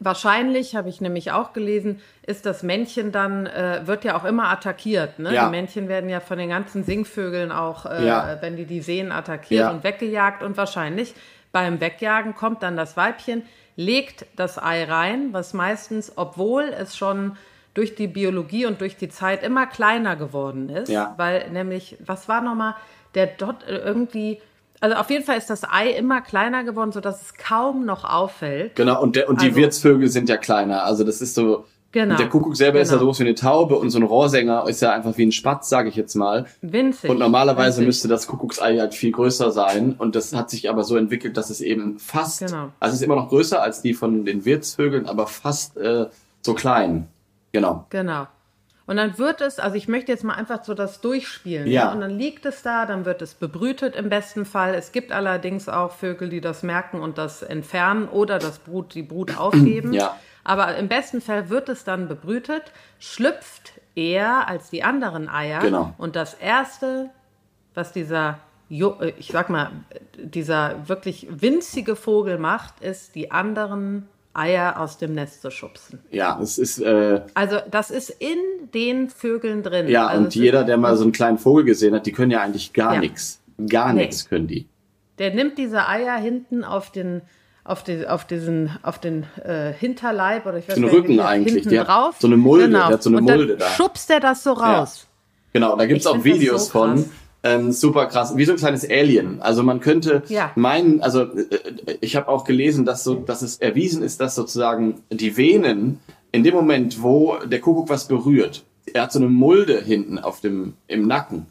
[0.00, 4.50] wahrscheinlich, habe ich nämlich auch gelesen, ist das Männchen dann, äh, wird ja auch immer
[4.50, 5.18] attackiert.
[5.18, 5.32] Ne?
[5.34, 5.44] Ja.
[5.46, 8.38] Die Männchen werden ja von den ganzen Singvögeln auch, äh, Ja.
[8.40, 9.70] wenn die die sehen, attackiert Ja.
[9.70, 10.42] und weggejagt.
[10.42, 11.14] Und wahrscheinlich
[11.52, 13.42] beim Wegjagen kommt dann das Weibchen,
[13.76, 17.36] legt das Ei rein, was meistens, obwohl es schon
[17.74, 21.14] durch die Biologie und durch die Zeit immer kleiner geworden ist, Ja.
[21.18, 22.74] weil nämlich, was war nochmal,
[23.14, 24.40] der dort äh, irgendwie,
[24.80, 28.76] also auf jeden Fall ist das Ei immer kleiner geworden, sodass es kaum noch auffällt.
[28.76, 30.84] Genau, und, der, und die Also- Wirtsvögel sind ja kleiner.
[30.84, 31.66] Also das ist so.
[31.96, 32.16] Genau.
[32.18, 33.00] Der Kuckuck selber ist ja Genau.
[33.00, 35.70] so groß wie eine Taube und so ein Rohrsänger ist ja einfach wie ein Spatz,
[35.70, 36.44] sage ich jetzt mal.
[36.60, 37.08] Winzig.
[37.08, 37.86] Und normalerweise winzig.
[37.86, 39.94] müsste das Kuckucksei halt viel größer sein.
[39.96, 42.68] Und das hat sich aber so entwickelt, dass es eben fast, Genau.
[42.80, 46.04] also es ist immer noch größer als die von den Wirtsvögeln, aber fast äh,
[46.42, 47.08] so klein.
[47.52, 47.86] Genau.
[47.88, 48.26] Genau.
[48.84, 51.66] Und dann wird es, also ich möchte jetzt mal einfach so das durchspielen.
[51.66, 51.86] Ja.
[51.86, 51.92] ne?
[51.94, 54.74] Und dann liegt es da, dann wird es bebrütet im besten Fall.
[54.74, 59.02] Es gibt allerdings auch Vögel, die das merken und das entfernen oder das Brut, die
[59.02, 59.92] Brut aufgeben.
[59.92, 60.14] Ja.
[60.48, 62.62] Aber im besten Fall wird es dann bebrütet,
[63.00, 65.58] schlüpft eher als die anderen Eier.
[65.60, 65.92] Genau.
[65.98, 67.10] Und das erste,
[67.74, 68.38] was dieser,
[68.70, 69.72] äh, ich sag mal,
[70.16, 75.98] dieser wirklich winzige Vogel macht, ist, die anderen Eier aus dem Nest zu schubsen.
[76.10, 78.38] Ja, es ist, äh, Also das ist in
[78.72, 79.88] den Vögeln drin.
[79.88, 82.42] ja, also und jeder, der mal so einen kleinen Vogel gesehen hat, die können ja
[82.42, 83.00] eigentlich gar Ja.
[83.00, 83.40] nichts.
[83.68, 84.02] Gar Nee.
[84.02, 84.68] nichts können die.
[85.18, 87.22] Der nimmt diese Eier hinten auf den
[87.66, 91.20] auf, die, auf diesen auf den äh, Hinterleib oder ich weiß Den nicht, Rücken wie-
[91.20, 92.16] eigentlich, der hat drauf.
[92.18, 92.78] so eine Mulde, genau.
[92.86, 93.68] der hat so eine und Mulde dann da.
[93.70, 95.06] schubst er das so raus.
[95.52, 97.04] Genau, da gibt's Ich auch Videos so von.
[97.42, 99.40] Ähm, super krass, wie so ein kleines Alien.
[99.40, 100.50] Also man könnte Ja.
[100.56, 101.44] meinen, also äh,
[102.00, 106.00] ich habe auch gelesen, dass so, dass es erwiesen ist, dass sozusagen die Venen
[106.32, 110.40] in dem Moment, wo der Kuckuck was berührt, er hat so eine Mulde hinten auf
[110.40, 111.46] dem im Nacken,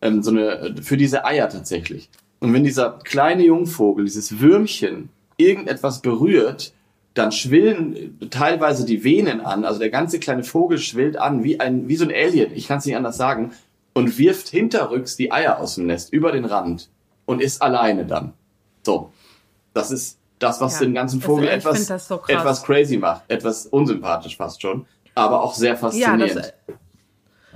[0.00, 2.08] ähm, so eine für diese Eier tatsächlich.
[2.40, 6.72] Und wenn dieser kleine Jungvogel, dieses Würmchen, irgendetwas berührt,
[7.14, 9.64] dann schwillen teilweise die Venen an.
[9.64, 12.52] Also der ganze kleine Vogel schwillt an wie ein wie so ein Alien.
[12.54, 13.52] Ich kann es nicht anders sagen
[13.92, 16.88] und wirft hinterrücks die Eier aus dem Nest über den Rand
[17.26, 18.32] und ist alleine dann.
[18.82, 19.12] So,
[19.72, 23.22] das ist das, was Ja, den ganzen das- Vogel ich etwas so etwas crazy macht,
[23.28, 26.36] etwas unsympathisch fast schon, aber auch sehr Ja, faszinierend.
[26.36, 26.52] das,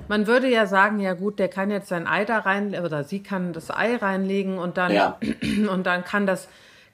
[0.06, 3.20] man würde ja sagen, ja gut, der kann jetzt sein Ei da rein oder sie
[3.22, 5.18] kann das Ei reinlegen und dann Ja.
[5.70, 6.48] und dann kann das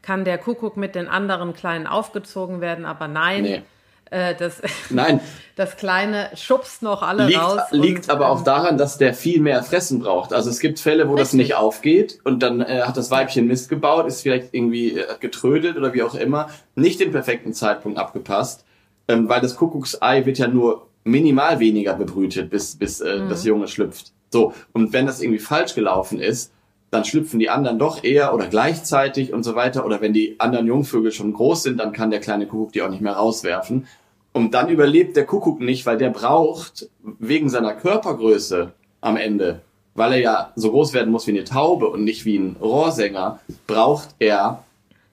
[0.04, 3.62] kann der Kuckuck mit den anderen Kleinen aufgezogen werden, aber nein, Nee.
[4.10, 5.20] äh, das Nein,
[5.56, 7.60] das Kleine schubst noch alle liegt, raus.
[7.72, 10.32] liegt und, aber auch ähm, daran, dass der viel mehr Fressen braucht.
[10.32, 11.38] Also es gibt Fälle, wo das Richtig.
[11.38, 15.76] nicht aufgeht und dann äh, hat das Weibchen Mist gebaut, ist vielleicht irgendwie äh, getrödelt
[15.76, 18.64] oder wie auch immer, nicht den perfekten Zeitpunkt abgepasst,
[19.08, 23.28] ähm, weil das Kuckucksei wird ja nur minimal weniger bebrütet, bis, bis äh, Mhm.
[23.28, 24.12] das Junge schlüpft.
[24.32, 26.50] So, und wenn das irgendwie falsch gelaufen ist,
[26.94, 29.84] dann schlüpfen die anderen doch eher oder gleichzeitig und so weiter.
[29.84, 32.90] Oder wenn die anderen Jungvögel schon groß sind, dann kann der kleine Kuckuck die auch
[32.90, 33.86] nicht mehr rauswerfen.
[34.32, 39.60] Und dann überlebt der Kuckuck nicht, weil der braucht wegen seiner Körpergröße am Ende,
[39.94, 43.38] weil er ja so groß werden muss wie eine Taube und nicht wie ein Rohrsänger,
[43.66, 44.64] braucht er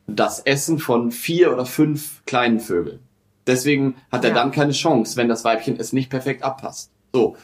[0.07, 2.99] das Essen von vier oder fünf kleinen Vögeln.
[3.47, 4.35] Deswegen hat er Ja.
[4.35, 6.89] dann keine Chance, wenn das Weibchen es nicht perfekt abpasst.
[7.13, 7.35] So.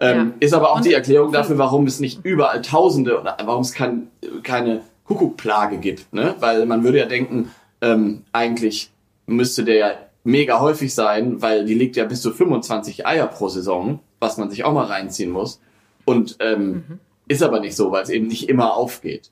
[0.00, 0.32] Ähm, Ja.
[0.40, 3.72] Ist aber auch Und- die Erklärung dafür, warum es nicht überall Tausende oder warum es
[3.72, 4.08] kein,
[4.42, 6.12] keine Kuckuckplage gibt.
[6.12, 6.34] Ne?
[6.40, 7.50] Weil man würde ja denken,
[7.80, 8.90] ähm, eigentlich
[9.26, 9.90] müsste der ja
[10.24, 14.50] mega häufig sein, weil die legt ja bis zu 25 Eier pro Saison, was man
[14.50, 15.60] sich auch mal reinziehen muss.
[16.04, 16.98] Und ähm, Mhm.
[17.28, 19.30] ist aber nicht so, weil es eben nicht immer aufgeht.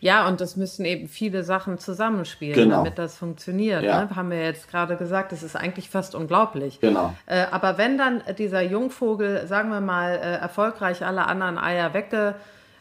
[0.00, 2.76] Ja, und das müssen eben viele Sachen zusammenspielen, Genau.
[2.84, 3.82] damit das funktioniert.
[3.82, 4.04] Ja.
[4.04, 4.16] Ne?
[4.16, 6.80] Haben wir jetzt gerade gesagt, das ist eigentlich fast unglaublich.
[6.80, 7.14] Genau.
[7.26, 12.34] Äh, aber wenn dann dieser Jungvogel, sagen wir mal, äh, erfolgreich alle anderen Eier wegge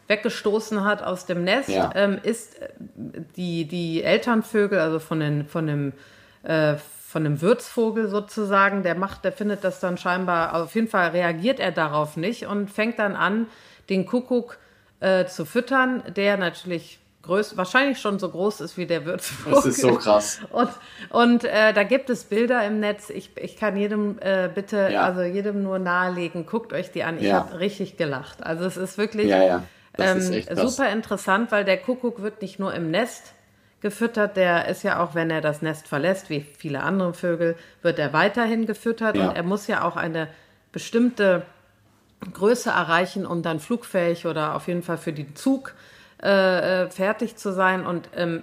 [0.10, 1.92] weggestoßen hat aus dem Nest, Ja.
[1.94, 2.70] ähm, ist äh,
[3.36, 5.94] die, die Elternvögel, also von, den, von dem
[6.44, 6.76] äh,
[7.10, 11.60] von dem Würzvogel sozusagen, der macht, der findet das dann scheinbar, auf jeden Fall reagiert
[11.60, 13.48] er darauf nicht und fängt dann an,
[13.90, 14.58] den Kuckuck
[15.00, 19.54] äh, zu füttern, der natürlich größ, wahrscheinlich schon so groß ist wie der Würzvogel.
[19.56, 20.40] Das ist so krass.
[20.52, 20.70] Und,
[21.10, 23.10] und äh, da gibt es Bilder im Netz.
[23.10, 25.04] Ich, ich kann jedem äh, bitte, Ja.
[25.04, 27.18] also jedem nur nahelegen, guckt euch die an.
[27.18, 27.34] Ich Ja.
[27.36, 28.44] habe richtig gelacht.
[28.46, 29.64] Also es ist wirklich Ja,
[29.98, 33.34] ähm, ist super interessant, weil der Kuckuck wird nicht nur im Nest
[33.82, 38.00] gefüttert, der ist ja auch, wenn er das Nest verlässt, wie viele andere Vögel, wird
[38.00, 40.28] er weiterhin gefüttert und er muss ja auch eine
[40.72, 41.44] bestimmte
[42.34, 45.74] Größe erreichen, um dann flugfähig oder auf jeden Fall für den Zug
[46.24, 47.86] äh, äh, fertig zu sein.
[47.86, 48.42] Und ähm,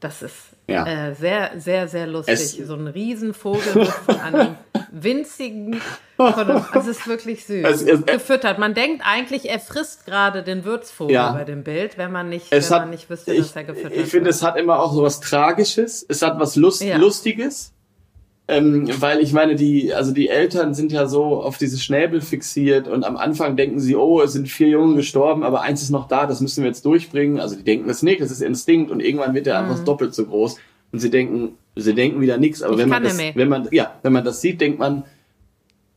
[0.00, 0.86] das ist Ja.
[0.86, 2.34] äh, sehr, sehr, sehr lustig.
[2.34, 4.54] Es- so ein Riesenvogel von einem
[4.90, 5.80] winzigen,
[6.16, 8.58] einem, es ist wirklich süß, Es- es- gefüttert.
[8.58, 11.32] Man denkt eigentlich, er frisst gerade den Würzvogel Ja.
[11.32, 13.64] bei dem Bild, wenn man nicht, Es wenn hat, man nicht wüsste, ich, dass er
[13.64, 14.34] gefüttert ich finde, wird.
[14.36, 16.04] es hat immer auch so was Tragisches.
[16.08, 16.96] Es hat was Lust, Ja.
[16.96, 17.72] Lustiges.
[18.50, 22.88] Ähm, weil ich meine, die, also die Eltern sind ja so auf diese Schnäbel fixiert
[22.88, 26.08] und am Anfang denken sie, oh, es sind vier Junge gestorben, aber eins ist noch
[26.08, 27.38] da, das müssen wir jetzt durchbringen.
[27.38, 29.70] Also die denken das nicht, das ist Instinkt und irgendwann wird er Mhm.
[29.70, 30.56] einfach doppelt so groß
[30.92, 32.62] und sie denken, sie denken wieder nichts.
[32.62, 33.32] Aber Ich wenn man das, mehr.
[33.36, 35.04] wenn man, ja, wenn man das sieht, denkt man,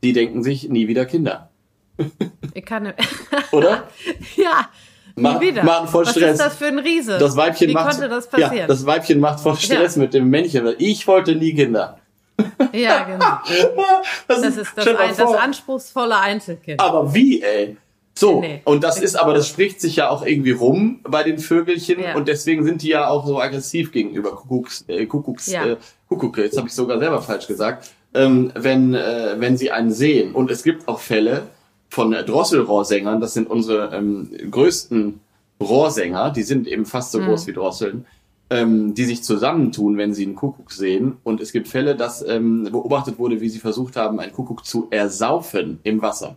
[0.04, 1.50] die denken sich nie wieder Kinder,
[2.54, 2.94] Ich kann nicht.
[3.52, 3.88] oder?
[4.36, 4.68] ja,
[5.16, 5.64] Ma- wieder.
[5.64, 6.32] machen voll Was Stress.
[6.32, 7.18] ist das für ein Riese?
[7.18, 8.56] Das Weibchen Wie macht, konnte das passieren?
[8.56, 10.02] Ja, das Weibchen macht voll Stress Ja.
[10.02, 10.68] mit dem Männchen.
[10.78, 11.98] Ich wollte nie Kinder.
[12.72, 13.38] Ja genau.
[14.28, 16.80] Das ist das, stell mal ein, das anspruchsvolle Einzelkind.
[16.80, 17.76] Aber wie, ey?
[18.16, 18.60] So, Nee.
[18.64, 22.14] und das ist aber, das spricht sich ja auch irgendwie rum bei den Vögelchen Ja.
[22.14, 25.64] und deswegen sind die ja auch so aggressiv gegenüber Kuckucks, äh, Kuckucks, Ja.
[25.66, 25.76] äh,
[26.08, 30.32] Kuckucke, jetzt habe ich sogar selber falsch gesagt, ähm, wenn, äh, wenn sie einen sehen.
[30.32, 31.48] Und es gibt auch Fälle
[31.88, 35.18] von äh, Drosselrohrsängern, das sind unsere ähm, größten
[35.60, 37.26] Rohrsänger, die sind eben fast so Mhm.
[37.26, 38.06] groß wie Drosseln,
[38.54, 41.16] ähm, die sich zusammentun, wenn sie einen Kuckuck sehen.
[41.24, 44.86] Und es gibt Fälle, dass ähm, beobachtet wurde, wie sie versucht haben, einen Kuckuck zu
[44.90, 46.36] ersaufen im Wasser.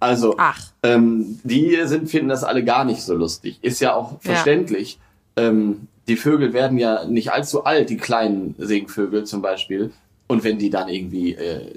[0.00, 0.72] Also, Ach.
[0.82, 3.60] Ähm, die sind, finden das alle gar nicht so lustig.
[3.62, 4.98] Ist ja auch verständlich.
[5.36, 9.92] Ähm, die Vögel werden ja nicht allzu alt, die kleinen Singvögel zum Beispiel.
[10.26, 11.74] Und wenn die dann irgendwie äh,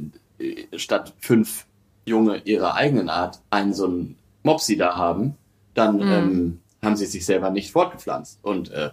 [0.76, 1.68] statt fünf
[2.06, 5.36] Junge ihrer eigenen Art einen so einen Mopsi da haben,
[5.76, 8.40] dann ähm, haben sie sich selber nicht fortgepflanzt.
[8.42, 8.90] Und äh,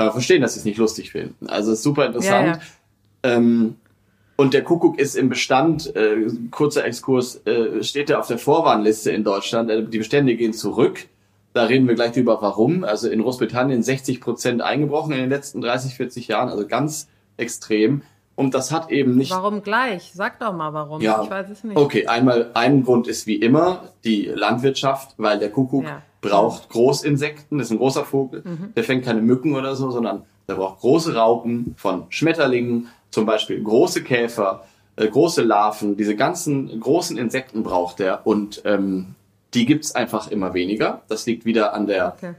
[0.00, 1.46] kann man verstehen, dass sie es nicht lustig finden.
[1.46, 2.56] Also ist super interessant.
[2.56, 2.60] Ja,
[3.22, 3.76] Ähm,
[4.36, 9.10] und der Kuckuck ist im Bestand, äh, kurzer Exkurs, äh, steht er auf der Vorwarnliste
[9.10, 9.68] in Deutschland.
[9.68, 11.06] Äh, die Bestände gehen zurück.
[11.52, 12.82] Da reden wir gleich drüber, warum.
[12.82, 18.00] Also in Großbritannien 60 Prozent eingebrochen in den letzten 30, 40 Jahren, also ganz extrem.
[18.40, 20.12] Und das hat eben nicht Warum gleich?
[20.14, 21.00] Sag doch mal warum.
[21.02, 21.22] ja.
[21.22, 21.76] Ich weiß es nicht.
[21.76, 26.02] Okay, einmal ein Grund ist wie immer die Landwirtschaft, weil der Kuckuck Ja.
[26.22, 28.72] braucht Großinsekten, das ist ein großer Vogel, Mhm.
[28.74, 33.62] der fängt keine Mücken oder so, sondern der braucht große Raupen von Schmetterlingen, zum Beispiel
[33.62, 34.64] große Käfer,
[34.96, 39.14] äh, große Larven, diese ganzen großen Insekten braucht er und ähm,
[39.54, 41.02] die gibt's einfach immer weniger.
[41.08, 42.34] Das liegt wieder an der Okay.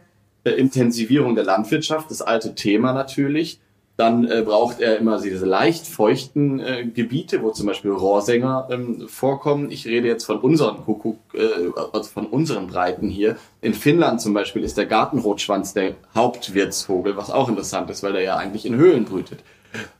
[0.45, 3.60] äh, Intensivierung der Landwirtschaft, das alte Thema natürlich.
[4.02, 9.08] Dann äh, braucht er immer diese leicht feuchten äh, Gebiete, wo zum Beispiel Rohrsänger ähm,
[9.08, 9.70] vorkommen.
[9.70, 13.36] Ich rede jetzt von unseren Kuckuck, äh, also von unseren Breiten hier.
[13.62, 18.24] In Finnland zum Beispiel ist der Gartenrotschwanz der Hauptwirtsvogel, was auch interessant ist, weil der
[18.24, 19.41] ja eigentlich in Höhlen brütet.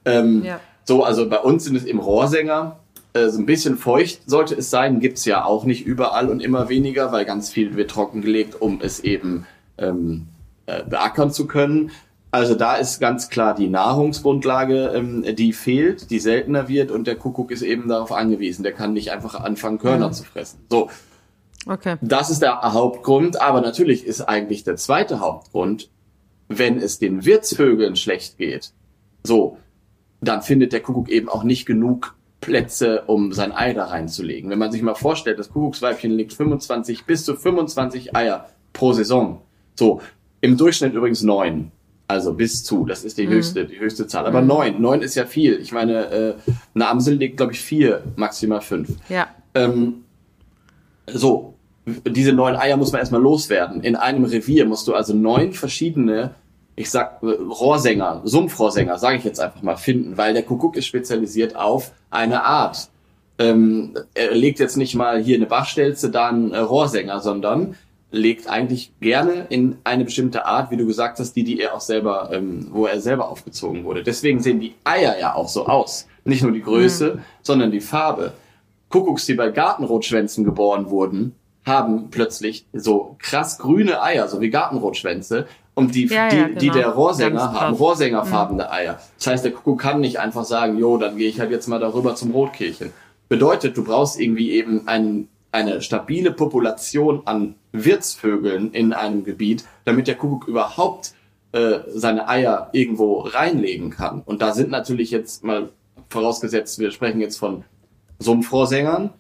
[0.04, 0.60] Ähm, Ja.
[0.84, 2.78] So, also bei uns sind es eben Rohrsänger.
[3.14, 6.70] Äh, so ein bisschen feucht sollte es sein, gibt's ja auch nicht überall und immer
[6.70, 9.46] weniger, weil ganz viel wird trockengelegt, um es eben
[9.78, 10.26] ähm,
[10.66, 11.92] äh, beackern zu können.
[12.32, 17.16] Also da ist ganz klar die Nahrungsgrundlage, ähm, die fehlt, die seltener wird und der
[17.18, 18.64] Kuckuck ist eben darauf angewiesen.
[18.64, 20.60] Der kann nicht einfach anfangen, Körner zu fressen.
[20.70, 20.90] So,
[21.68, 21.98] Okay.
[22.02, 25.90] das ist der Hauptgrund, aber natürlich ist eigentlich der zweite Hauptgrund,
[26.48, 28.72] wenn es den Wirtsvögeln schlecht geht,
[29.24, 29.58] so,
[30.22, 34.50] dann findet der Kuckuck eben auch nicht genug Plätze, um sein Ei da reinzulegen.
[34.50, 39.42] Wenn man sich mal vorstellt, das Kuckucksweibchen legt 25 bis zu 25 Eier pro Saison.
[39.76, 40.02] So,
[40.42, 41.72] im Durchschnitt übrigens neun.
[42.12, 44.26] Also bis zu, das ist die höchste, die höchste Zahl.
[44.26, 45.60] Aber neun, neun ist ja viel.
[45.62, 46.34] Ich meine, äh,
[46.76, 48.90] eine Amsel legt, glaube ich, vier, maximal fünf.
[49.08, 49.28] Ja.
[49.54, 50.04] Ähm,
[51.08, 51.54] so,
[51.86, 53.82] diese neun Eier muss man erstmal loswerden.
[53.82, 56.32] In einem Revier musst du also neun verschiedene,
[56.76, 61.56] ich sag, Rohrsänger, Sumpfrohrsänger, sage ich jetzt einfach mal, finden, weil der Kuckuck ist spezialisiert
[61.56, 62.90] auf eine Art.
[63.40, 67.76] Ähm, er legt jetzt nicht mal hier eine Bachstelze, da einen äh, Rohrsänger, sondern
[68.12, 71.82] legt eigentlich gerne in eine bestimmte Art, wie du gesagt hast, die, die er auch
[71.82, 74.04] selber, ähm, wo er selber aufgezogen wurde.
[74.04, 76.08] Deswegen sehen die Eier ja auch so aus.
[76.24, 78.34] Nicht nur die Größe, sondern die Farbe.
[78.90, 81.36] Kuckucks, die bei Gartenrotschwänzen geboren wurden,
[81.66, 85.48] haben plötzlich so krass grüne Eier, so wie Gartenrotschwänze.
[85.74, 86.74] Und die, Ja, die, ja, die genau.
[86.74, 89.00] der Rohrsänger haben, Rohrsängerfarbene Eier.
[89.18, 91.80] Das heißt, der Kuckuck kann nicht einfach sagen, jo, dann gehe ich halt jetzt mal
[91.80, 92.92] darüber zum Rotkehlchen.
[93.30, 100.08] Bedeutet, du brauchst irgendwie eben ein, eine stabile Population an Wirtsvögeln in einem Gebiet, damit
[100.08, 101.14] der Kuckuck überhaupt
[101.52, 104.22] äh, seine Eier irgendwo reinlegen kann.
[104.26, 105.70] Und da sind natürlich jetzt mal
[106.10, 107.64] vorausgesetzt, wir sprechen jetzt von
[108.20, 109.12] Sumpfrohrsängern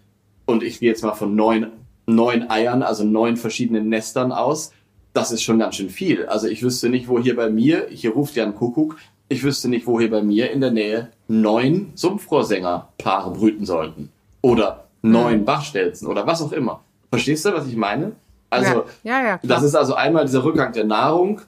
[0.45, 1.67] und ich gehe jetzt mal von neun,
[2.05, 4.71] neun Eiern, also neun verschiedenen Nestern aus.
[5.13, 6.25] Das ist schon ganz schön viel.
[6.25, 9.69] Also ich wüsste nicht, wo hier bei mir, hier ruft ja ein Kuckuck, ich wüsste
[9.69, 14.09] nicht, wo hier bei mir in der Nähe neun Sumpfrohrsänger-Paare brüten sollten.
[14.41, 16.83] Oder neun Bachstelzen oder was auch immer.
[17.09, 18.13] Verstehst du, was ich meine?
[18.49, 21.41] Also, ja, ja, ja das ist also einmal dieser Rückgang der Nahrung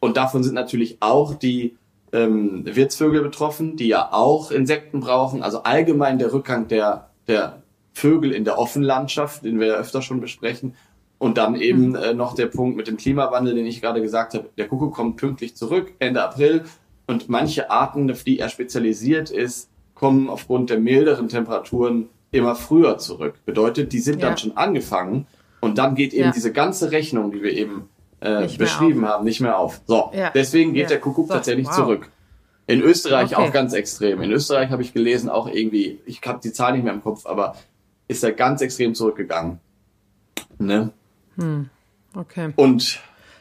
[0.00, 1.76] und davon sind natürlich auch die
[2.12, 5.42] ähm, Wirtsvögel betroffen, die ja auch Insekten brauchen.
[5.42, 10.20] Also allgemein der Rückgang der, der Vögel in der Offenlandschaft, den wir ja öfter schon
[10.20, 10.74] besprechen.
[11.18, 14.50] Und dann eben äh, noch der Punkt mit dem Klimawandel, den ich gerade gesagt habe.
[14.56, 16.64] Der Kuckuck kommt pünktlich zurück, Ende April.
[17.06, 22.98] Und manche Arten, auf die er spezialisiert ist, kommen aufgrund der milderen Temperaturen immer früher
[22.98, 23.34] zurück.
[23.46, 24.28] Bedeutet, die sind Ja.
[24.28, 25.26] dann schon angefangen.
[25.60, 26.30] Und dann geht eben Ja.
[26.32, 27.88] diese ganze Rechnung, die wir eben
[28.20, 29.80] äh, beschrieben haben, nicht mehr auf.
[29.86, 30.30] So, Ja.
[30.34, 31.74] deswegen geht der Kuckuck So, tatsächlich wow.
[31.76, 32.10] zurück.
[32.66, 33.48] In Österreich Okay.
[33.48, 34.20] auch ganz extrem.
[34.22, 37.26] In Österreich habe ich gelesen, auch irgendwie, ich habe die Zahl nicht mehr im Kopf,
[37.26, 37.54] aber
[38.08, 39.60] ist er ganz extrem zurückgegangen.
[40.58, 40.90] Ne?
[42.14, 42.52] okay.
[42.56, 43.00] Und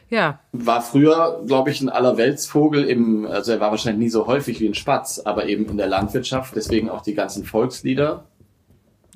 [0.09, 4.61] Ja, war früher, glaube ich, ein Allerweltsvogel im, also er war wahrscheinlich nie so häufig
[4.61, 8.23] wie ein Spatz, aber eben in der Landwirtschaft, deswegen auch die ganzen Volkslieder.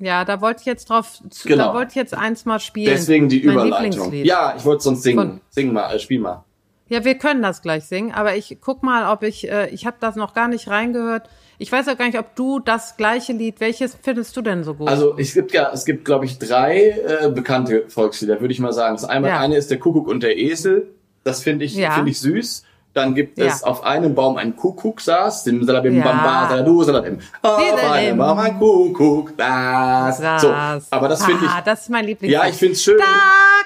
[0.02, 1.68] Ja, da wollte ich jetzt drauf, zu, Genau.
[1.68, 2.90] da wollte ich jetzt eins mal spielen.
[2.90, 3.82] Deswegen die Mein Überleitung.
[3.90, 4.26] Lieblingslied.
[4.26, 5.18] Ja, ich wollte sonst singen.
[5.18, 6.44] Von- Sing mal, äh, spiel mal.
[6.88, 9.96] Ja, wir können das gleich singen, aber ich guck mal, ob ich, äh, ich habe
[10.00, 11.28] das noch gar nicht reingehört.
[11.58, 14.74] Ich weiß auch gar nicht, ob du das gleiche Lied, welches findest du denn so
[14.74, 14.88] gut?
[14.88, 18.72] Also es gibt ja, es gibt, glaube ich, drei äh, bekannte Volkslieder, würde ich mal
[18.72, 18.96] sagen.
[18.96, 19.38] Das einmal Ja.
[19.40, 20.88] eine ist der Kuckuck und der Esel.
[21.24, 21.92] Das finde ich, Ja.
[21.92, 22.64] finde ich süß.
[22.94, 23.46] Dann gibt Ja.
[23.46, 26.04] es auf einem Baum einen Kuckuck saß, sim salabim Ja.
[26.04, 27.18] bamba saladu salabim.
[27.40, 27.58] Auf
[27.90, 30.18] einem Baum ein Kuckuck saß.
[30.42, 30.52] So,
[30.90, 32.30] aber das finde ich, Ah, das ist mein Lieblings.
[32.32, 32.98] ja, ich finde es schön.
[32.98, 33.04] Da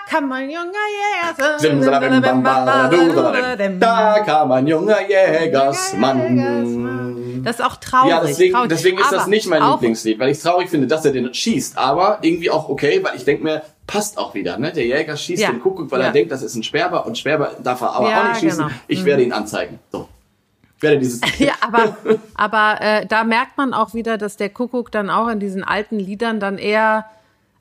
[0.08, 3.80] kann man junger Jäger Sim salabim bamba saladu salabim.
[3.80, 7.16] Da kam ein junger Jägersmann.
[7.44, 8.10] Das ist auch traurig.
[8.10, 8.68] Ja, deswegen, traurig.
[8.70, 11.76] deswegen ist das Aber nicht mein Lieblingslied, weil ich traurig finde, dass er den schießt.
[11.78, 14.58] Aber irgendwie auch okay, weil ich denke mir, passt auch wieder.
[14.58, 14.72] Ne?
[14.72, 15.50] Der Jäger schießt Ja.
[15.50, 16.06] den Kuckuck, weil Ja.
[16.06, 18.64] er denkt, das ist ein Sperber und Sperber darf er aber Ja, auch nicht schießen.
[18.66, 18.70] genau.
[18.88, 19.78] Ich werde ihn anzeigen.
[19.92, 20.08] So.
[20.76, 21.20] Ich werde dieses.
[21.38, 21.96] Ja, aber,
[22.34, 25.98] aber äh, da merkt man auch wieder, dass der Kuckuck dann auch in diesen alten
[25.98, 27.06] Liedern dann eher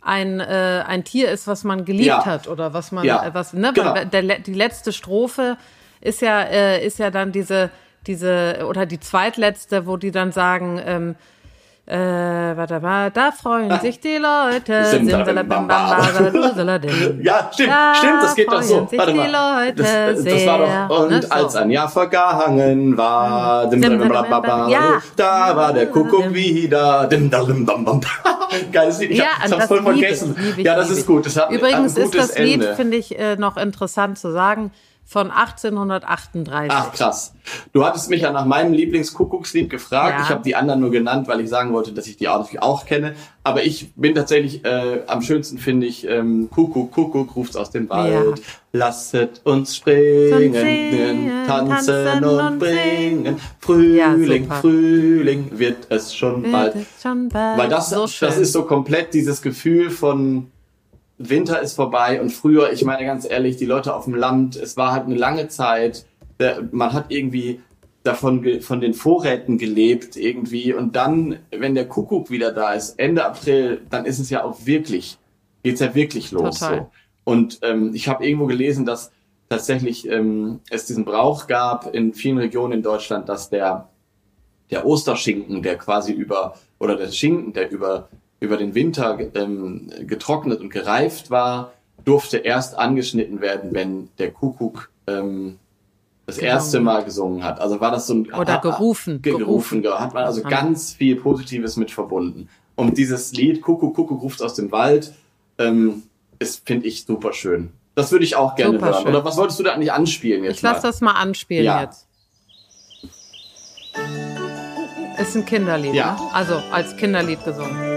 [0.01, 2.25] ein, äh, ein Tier ist, was man geliebt Ja.
[2.25, 3.93] hat oder was man, äh, was, ne, Genau.
[4.03, 5.57] der, die letzte Strophe
[6.01, 7.71] ist ja, äh, ist ja dann diese,
[8.07, 11.15] diese, oder die zweitletzte, wo die dann sagen, ähm,
[11.87, 11.95] äh,
[12.57, 14.85] warte mal, da freuen sich die Leute.
[14.85, 15.99] Simsalabim-bamba.
[17.21, 18.73] Ja, stimmt, Da stimmt, das geht doch so.
[18.75, 19.65] freuen sich Warte die mal.
[19.67, 21.29] Leute Das, das war doch, und ne, so.
[21.29, 24.99] als ein Jahr vergangen war, dim, bam, Ja.
[25.15, 27.05] da war der Kuckuck wieder.
[27.07, 27.65] Dim, da, dim.
[28.71, 30.35] Geiles Lied, ich, Ja, hab, hab's voll vergessen.
[30.57, 31.25] ich, ja, das ist gut.
[31.27, 34.71] Das hat Übrigens ein ist gutes das Lied, finde ich, äh, noch interessant zu sagen,
[35.07, 36.71] von 1838.
[36.75, 37.35] Ach krass.
[37.73, 40.17] Du hattest mich ja nach meinem Lieblingskuckuckslied gefragt.
[40.17, 40.23] Ja.
[40.23, 42.85] Ich habe die anderen nur genannt, weil ich sagen wollte, dass ich die auch, auch
[42.87, 43.13] kenne.
[43.43, 47.87] Aber ich bin tatsächlich äh, am schönsten finde ich ähm, Kuckuck, Kuckuck ruft's aus dem
[47.87, 48.41] Wald.
[48.71, 53.39] Lasset uns springen, singen, tanzen, tanzen und bringen.
[53.59, 54.55] Frühling, super.
[54.55, 56.73] Frühling wird es schon bald.
[56.73, 57.59] Wird es schon bald.
[57.59, 60.51] Weil das, so das ist so komplett dieses Gefühl von
[61.17, 64.75] Winter ist vorbei und früher, ich meine ganz ehrlich, die Leute auf dem Land, es
[64.75, 66.05] war halt eine lange Zeit,
[66.71, 67.61] man hat irgendwie
[68.03, 73.25] davon von den Vorräten gelebt irgendwie und dann, wenn der Kuckuck wieder da ist, Ende
[73.25, 75.17] April, dann ist es ja auch wirklich,
[75.63, 76.59] geht's ja wirklich los.
[76.59, 76.77] Total.
[76.77, 76.91] So.
[77.23, 79.11] Und ähm, ich habe irgendwo gelesen, dass
[79.49, 83.89] tatsächlich ähm, es diesen Brauch gab in vielen Regionen in Deutschland, dass der
[84.71, 88.09] der Osterschinken, der quasi über, oder der Schinken, der über,
[88.39, 91.73] über den Winter ähm, getrocknet und gereift war,
[92.03, 95.57] durfte erst angeschnitten werden, wenn der Kuckuck ähm,
[96.27, 97.59] das erste Mal gesungen hat.
[97.59, 98.31] Also war das so ein...
[98.33, 99.81] Oder gerufen, Ge gerufen.
[99.81, 99.81] gerufen.
[99.83, 102.49] ge- Hat man also Haben- ganz viel Positives mit verbunden.
[102.75, 105.13] Und dieses Lied, Kuckuck, Kuckuck ruft aus dem Wald,
[105.57, 106.03] ähm,
[106.39, 107.71] ist, finde ich, super schön.
[107.95, 109.01] Das würde ich auch gerne Super hören.
[109.03, 109.07] schön.
[109.15, 110.87] Oder was wolltest du da eigentlich anspielen jetzt Ich lasse mal?
[110.89, 111.81] das mal anspielen Ja.
[111.83, 112.07] jetzt.
[115.17, 116.13] Ist ein Kinderlied, Ja.
[116.13, 116.19] ne?
[116.33, 117.94] Also als Kinderlied gesungen.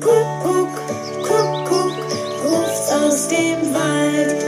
[0.00, 0.74] Kuckuck,
[1.26, 1.92] Kuckuck,
[2.44, 4.44] ruft's aus dem Wald.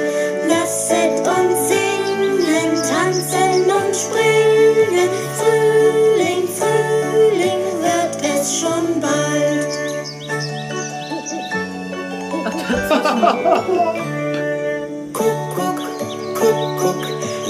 [0.49, 5.09] Lasset uns singen, tanzen und springen.
[5.39, 9.71] Frühling, Frühling wird es schon bald.
[15.13, 15.81] Kuckuck,
[16.35, 17.05] Kuckuck,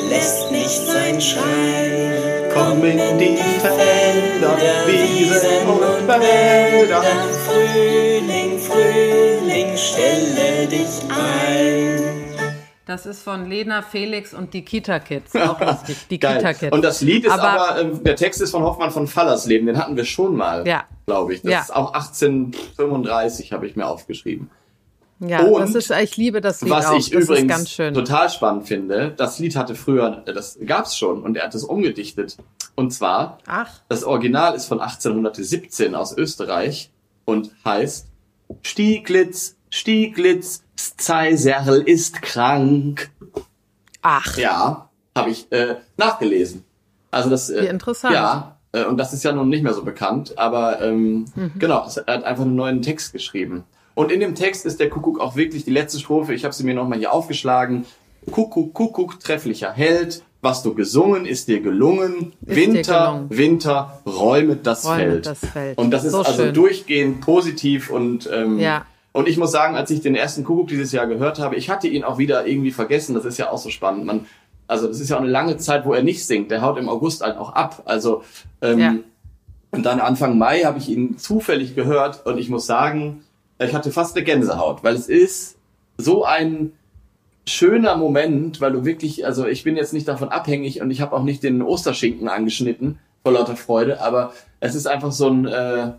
[0.08, 2.48] lässt nicht sein Schrei.
[2.54, 7.02] Komm in die Felder, Wiesen und Wälder.
[7.74, 12.24] Frühling, Frühling, stelle dich ein.
[12.86, 15.36] Das ist von Lena Felix und die Kita Kids.
[15.36, 15.96] Auch lustig.
[16.10, 16.52] Die Kita.
[16.54, 16.72] Kids.
[16.72, 19.78] Und das Lied ist aber, Aber- ähm, der Text ist von Hoffmann von Fallersleben, den
[19.78, 20.84] hatten wir schon mal, Ja.
[21.06, 21.42] glaube ich.
[21.42, 21.60] Das Ja.
[21.60, 24.50] ist auch 1835, habe ich mir aufgeschrieben.
[25.20, 26.96] Ja, Und das ist, ich liebe das Lied Was auch.
[26.96, 27.94] ich das übrigens ist ganz schön.
[27.94, 31.62] total spannend finde, das Lied hatte früher, äh, das gab's schon und er hat es
[31.62, 32.38] umgedichtet.
[32.74, 36.90] Und zwar, Ach, das Original ist von 1817 aus Österreich
[37.30, 38.06] und heißt
[38.62, 43.10] Stieglitz, Stieglitz, Zeiserl ist krank.
[44.02, 44.36] ach.
[44.36, 46.64] Ja, habe ich äh, nachgelesen.
[47.10, 48.14] Also das, äh, Wie interessant.
[48.14, 51.52] Ja, äh, und das ist ja nun nicht mehr so bekannt, aber ähm, Mhm.
[51.58, 53.64] genau, es- er hat einfach einen neuen Text geschrieben.
[53.94, 56.32] Und in dem Text ist der Kuckuck auch wirklich die letzte Strophe.
[56.34, 57.84] Ich habe sie mir nochmal hier aufgeschlagen.
[58.30, 60.22] Kuckuck, Kuckuck, trefflicher Held.
[60.42, 62.32] Was du gesungen, ist dir gelungen.
[62.46, 63.26] Ist dir Winter, gelungen.
[63.30, 65.26] Winter, räumet das Räumet Feld.
[65.26, 65.78] das Feld.
[65.78, 66.54] Und das ist So also schön.
[66.54, 68.86] durchgehend positiv und ähm, Ja.
[69.12, 71.88] und ich muss sagen, als ich den ersten Kuckuck dieses Jahr gehört habe, ich hatte
[71.88, 73.14] ihn auch wieder irgendwie vergessen.
[73.14, 74.06] Das ist ja auch so spannend.
[74.06, 74.24] Man,
[74.66, 76.50] also das ist ja auch eine lange Zeit, wo er nicht singt.
[76.50, 77.82] Der haut im August halt auch ab.
[77.84, 78.22] Also
[78.62, 78.94] ähm, Ja.
[79.72, 83.24] und dann Anfang Mai habe ich ihn zufällig gehört und ich muss sagen,
[83.58, 85.56] ich hatte fast eine Gänsehaut, weil es ist
[85.98, 86.72] so ein
[87.46, 91.14] schöner Moment, weil du wirklich, also ich bin jetzt nicht davon abhängig und ich habe
[91.16, 95.92] auch nicht den Osterschinken angeschnitten vor lauter Freude, aber es ist einfach so ein, äh,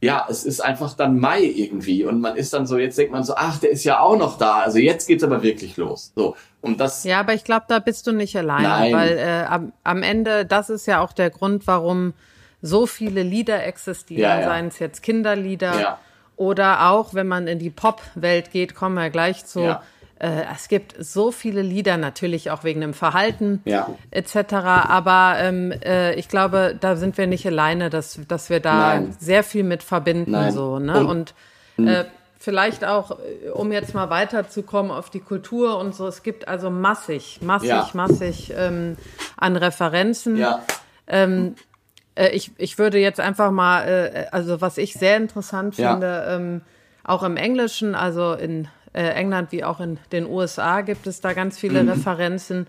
[0.00, 3.22] ja, es ist einfach dann Mai irgendwie und man ist dann so, jetzt denkt man
[3.22, 6.12] so, ach, der ist ja auch noch da, also jetzt geht's aber wirklich los.
[6.16, 8.92] So und das, Ja, aber ich glaube, da bist du nicht alleine, Nein.
[8.94, 12.14] weil äh, am, am Ende, das ist ja auch der Grund, warum
[12.60, 14.46] so viele Lieder existieren, Ja, ja.
[14.48, 15.98] seien es jetzt Kinderlieder Ja.
[16.36, 19.82] oder auch, wenn man in die Pop-Welt geht, kommen wir gleich zu, Ja.
[20.22, 23.88] Äh, es gibt so viele Lieder, natürlich auch wegen dem Verhalten Ja.
[24.12, 24.54] etc.
[24.54, 29.16] Aber ähm, äh, ich glaube, da sind wir nicht alleine, dass, dass wir da Nein.
[29.18, 30.30] sehr viel mit verbinden.
[30.30, 30.52] Nein.
[30.52, 31.00] So, ne?
[31.06, 31.34] Und-
[31.76, 32.04] Und, äh,
[32.38, 36.70] vielleicht auch, äh, um jetzt mal weiterzukommen auf die Kultur und so, es gibt also
[36.70, 37.88] massig, massig, Ja.
[37.94, 38.96] massig ähm,
[39.36, 40.36] an Referenzen.
[40.36, 40.60] Ja.
[41.06, 45.92] Äh, ich, ich würde jetzt einfach mal, äh, also was ich sehr interessant Ja.
[45.92, 46.60] finde, ähm,
[47.04, 51.32] auch im Englischen, also in äh, England wie auch in den USA gibt es da
[51.32, 51.88] ganz viele Mhm.
[51.90, 52.66] Referenzen.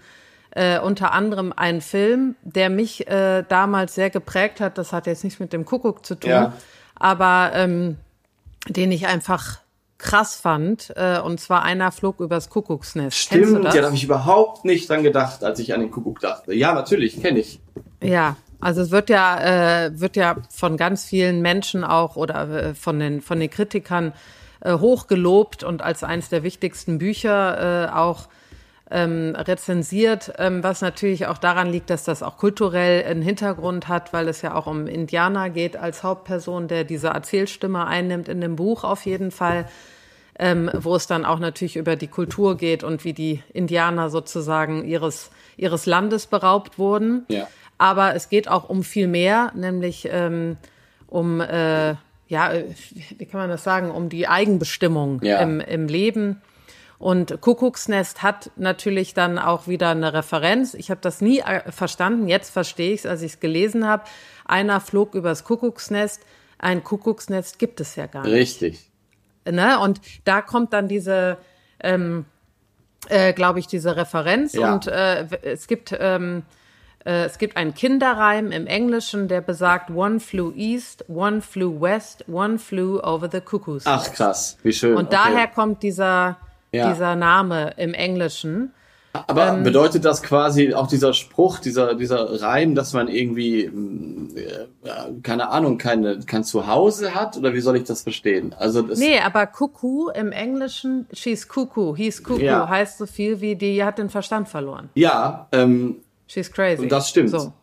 [0.52, 4.78] Äh, unter anderem ein Film, der mich äh, damals sehr geprägt hat.
[4.78, 6.54] Das hat jetzt nichts mit dem Kuckuck zu tun, Ja.
[6.96, 7.98] aber ähm,
[8.70, 9.60] den ich einfach
[9.98, 10.94] krass fand.
[10.96, 13.18] Äh, und zwar einer flog übers Kuckucksnest.
[13.18, 16.54] Stimmt, ja, da habe ich überhaupt nicht dran gedacht, als ich an den Kuckuck dachte.
[16.54, 17.60] Ja, natürlich, kenne ich.
[18.02, 22.74] Ja, also es wird ja, äh, wird ja von ganz vielen Menschen auch oder äh,
[22.76, 24.14] von den, von den Kritikern
[24.64, 28.28] äh, hochgelobt und als eines der wichtigsten Bücher äh, auch
[28.91, 34.14] ähm, rezensiert, ähm, was natürlich auch daran liegt, dass das auch kulturell einen Hintergrund hat,
[34.14, 38.55] weil es ja auch um Indianer geht als Hauptperson, der diese Erzählstimme einnimmt in dem
[38.55, 39.66] Buch auf jeden Fall
[40.39, 44.84] ähm, wo es dann auch natürlich über die Kultur geht und wie die Indianer sozusagen
[44.86, 47.26] ihres, ihres Landes beraubt wurden.
[47.28, 47.47] Ja.
[47.78, 50.57] Aber es geht auch um viel mehr, nämlich ähm,
[51.07, 51.95] um, äh,
[52.28, 52.66] ja, äh,
[53.18, 55.40] wie kann man das sagen, um die Eigenbestimmung Ja.
[55.40, 56.42] im, im Leben.
[57.00, 60.74] Und Kuckucksnest hat natürlich dann auch wieder eine Referenz.
[60.74, 64.04] Ich habe das nie äh, verstanden, jetzt verstehe ich es, als ich es gelesen habe.
[64.46, 66.22] Einer flog übers Kuckucksnest.
[66.60, 68.34] Ein Kuckucksnest gibt es ja gar nicht.
[68.34, 68.90] Richtig.
[69.50, 69.80] Ne?
[69.80, 71.38] Und da kommt dann diese,
[71.82, 72.24] ähm,
[73.10, 74.54] äh, glaube ich, diese Referenz.
[74.54, 74.74] Ja.
[74.74, 76.62] Und äh, es gibt ähm, äh,
[77.12, 82.58] es gibt einen Kinderreim im Englischen, der besagt One flew east, one flew west, one
[82.58, 83.84] flew over the cuckoo's.
[83.86, 84.95] Ach krass, wie schön.
[84.95, 85.18] Und okay.
[85.24, 86.38] daher kommt dieser
[86.72, 86.91] Ja.
[86.91, 88.74] dieser Name im Englischen.
[89.28, 94.68] Aber ähm, bedeutet das quasi auch dieser Spruch, dieser, dieser Reim, dass man irgendwie, äh,
[95.22, 97.38] keine Ahnung, keine, kein Zuhause hat?
[97.38, 98.56] Oder wie soll ich das verstehen?
[98.58, 102.68] Also das, Nee, aber Cuckoo im Englischen, she's cuckoo, he's cuckoo, Ja.
[102.68, 104.89] heißt so viel wie die hat den Verstand verloren.
[104.95, 105.97] ja, ähm,
[106.34, 106.88] She's crazy.
[106.88, 107.30] Das stimmt.
[107.30, 107.54] So.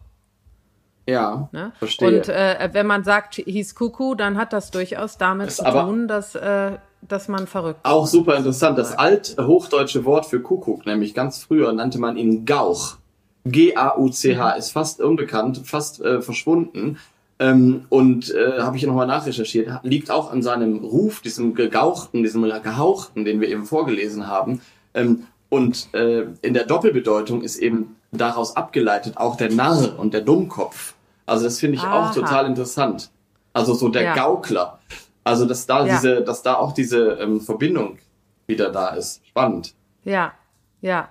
[1.07, 1.73] ja, Ne?
[1.79, 2.09] verstehe.
[2.09, 6.07] Und äh, wenn man sagt, hieß Kuckuck, dann hat das durchaus damit Ist zu tun,
[6.07, 8.79] dass, äh, dass man verrückt Auch super interessant.
[8.79, 12.99] Das althochdeutsche Wort für Kuckuck, nämlich ganz früher nannte man ihn Gauch.
[13.45, 16.99] G-A-U-C-H ist fast unbekannt, fast äh, verschwunden.
[17.41, 22.43] Ähm, und äh, habe ich nochmal nachrecherchiert, liegt auch an seinem Ruf, diesem gegauchten, diesem
[22.43, 24.61] gehauchten, den wir eben vorgelesen haben.
[24.95, 30.21] Ähm, und äh, in der Doppelbedeutung ist eben daraus abgeleitet auch der Narr und der
[30.23, 30.95] Dummkopf.
[31.27, 32.11] Also das finde ich Aha.
[32.11, 33.11] auch total interessant.
[33.53, 34.15] Also so der Ja.
[34.15, 34.79] Gaukler.
[35.25, 35.95] Also dass da Ja.
[35.95, 37.99] diese, dass da auch diese ähm, Verbindung
[38.47, 39.25] wieder da ist.
[39.27, 39.75] Spannend.
[40.05, 40.33] Ja,
[40.81, 41.09] ja.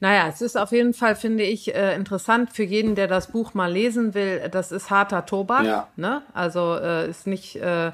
[0.00, 3.54] Naja, es ist auf jeden Fall, finde ich, äh, interessant für jeden, der das Buch
[3.54, 4.48] mal lesen will.
[4.52, 5.64] Das ist harter Tobak.
[5.64, 5.88] Ja.
[5.96, 6.22] Ne?
[6.34, 7.90] Also äh, ist nicht, äh,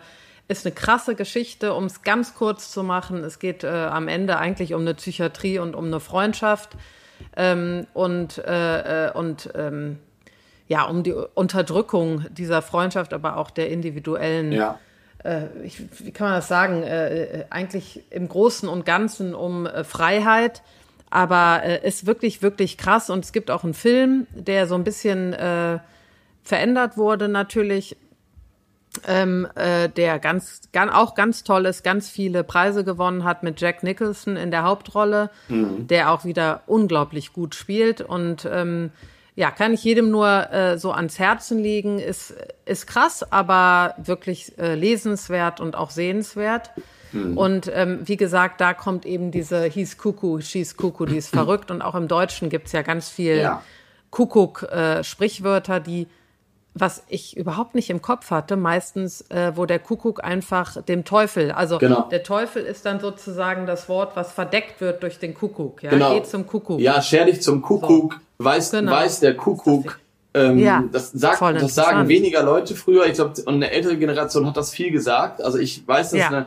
[0.46, 3.24] ist eine krasse Geschichte, um es ganz kurz zu machen.
[3.24, 6.76] Es geht äh, am Ende eigentlich um eine Psychiatrie und um eine Freundschaft
[7.36, 9.98] ähm, und, äh, äh, und ähm,
[10.68, 14.78] ja, um die Unterdrückung dieser Freundschaft, aber auch der individuellen Ja.
[15.22, 19.66] äh, ich, wie kann man das sagen, äh, äh, eigentlich im Großen und Ganzen um
[19.66, 20.62] äh, Freiheit.
[21.10, 23.08] Aber ist wirklich, wirklich krass.
[23.08, 25.32] Und es gibt auch einen Film, der so ein bisschen
[26.42, 27.96] verändert wurde natürlich,
[29.06, 33.60] ähm, äh, der ganz, ganz, auch ganz toll ist, ganz viele Preise gewonnen hat mit
[33.60, 38.00] Jack Nicholson in der Hauptrolle, der auch wieder unglaublich gut spielt.
[38.00, 38.90] Und ähm,
[39.36, 41.98] ja, kann ich jedem nur äh, so ans Herzen legen.
[41.98, 42.34] Ist,
[42.64, 46.70] ist krass, aber wirklich äh, lesenswert und auch sehenswert.
[47.36, 51.70] Und ähm, wie gesagt, da kommt eben diese He's Kuckuck, She's Kuckuck, die ist verrückt.
[51.70, 53.62] Und auch im Deutschen gibt's ja ganz viel Ja.
[54.10, 56.06] Kuckuck-Sprichwörter, die,
[56.74, 61.52] was ich überhaupt nicht im Kopf hatte, meistens, äh, wo der Kuckuck einfach dem Teufel,
[61.52, 62.08] also Genau.
[62.10, 65.82] der Teufel ist dann sozusagen das Wort, was verdeckt wird durch den Kuckuck.
[65.84, 66.14] Ja, Genau.
[66.14, 66.80] geht zum Kuckuck.
[66.80, 68.90] Ja, scher dich zum Kuckuck, weiß, Genau.
[68.90, 70.00] weiß der Kuckuck.
[70.36, 73.06] Ähm, Ja, das, sagt, das sagen weniger Leute früher.
[73.06, 75.40] Ich glaube, und eine ältere Generation hat das viel gesagt.
[75.40, 76.26] Also ich weiß, dass Ja.
[76.26, 76.46] eine,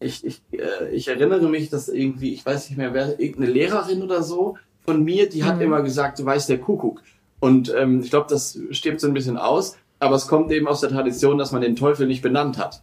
[0.00, 4.02] ich, ich, äh, ich erinnere mich, dass irgendwie, ich weiß nicht mehr, wer, irgendeine Lehrerin
[4.02, 4.56] oder so
[4.86, 5.46] von mir, die Mhm.
[5.46, 7.02] hat immer gesagt, du weißt der Kuckuck.
[7.40, 9.76] Und ähm, ich glaube, das stirbt so ein bisschen aus.
[10.00, 12.82] Aber es kommt eben aus der Tradition, dass man den Teufel nicht benannt hat.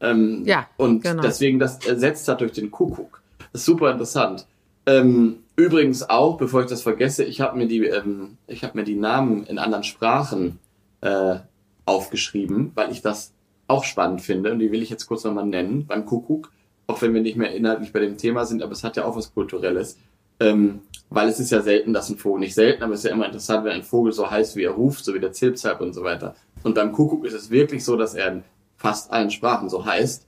[0.00, 1.22] Ähm, Ja, und genau.
[1.22, 3.20] deswegen das ersetzt hat durch den Kuckuck.
[3.52, 4.46] Das ist super interessant.
[4.86, 8.84] Ähm, übrigens auch, bevor ich das vergesse, ich habe mir die, ähm, ich habe mir
[8.84, 10.58] die Namen in anderen Sprachen
[11.00, 11.36] äh,
[11.84, 13.32] aufgeschrieben, weil ich das
[13.68, 16.50] auch spannend finde und die will ich jetzt kurz nochmal nennen beim Kuckuck.
[16.88, 19.16] auch wenn wir nicht mehr inhaltlich bei dem Thema sind, aber es hat ja auch
[19.16, 19.98] was Kulturelles.
[20.42, 20.80] Ähm,
[21.10, 23.26] weil es ist ja selten, dass ein Vogel, nicht selten, aber es ist ja immer
[23.26, 26.02] interessant, wenn ein Vogel so heißt, wie er ruft, so wie der Zilpzalp und so
[26.02, 26.34] weiter.
[26.62, 28.44] Und beim Kuckuck ist es wirklich so, dass er in
[28.76, 30.26] fast allen Sprachen so heißt.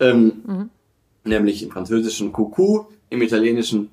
[0.00, 0.70] Ähm,
[1.24, 3.90] Nämlich im Französischen Coucou, im Italienischen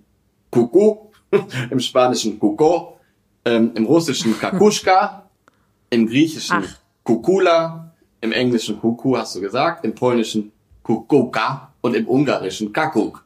[0.52, 1.12] Coucou,
[1.72, 3.00] im Spanischen Cuco,
[3.46, 5.30] ähm, im Russischen Kakuschka,
[5.90, 6.80] im Griechischen Ach.
[7.04, 10.52] Kukula, im Englischen Kuku, hast du gesagt, im Polnischen
[10.82, 13.23] Kukuka und im Ungarischen Kakuk.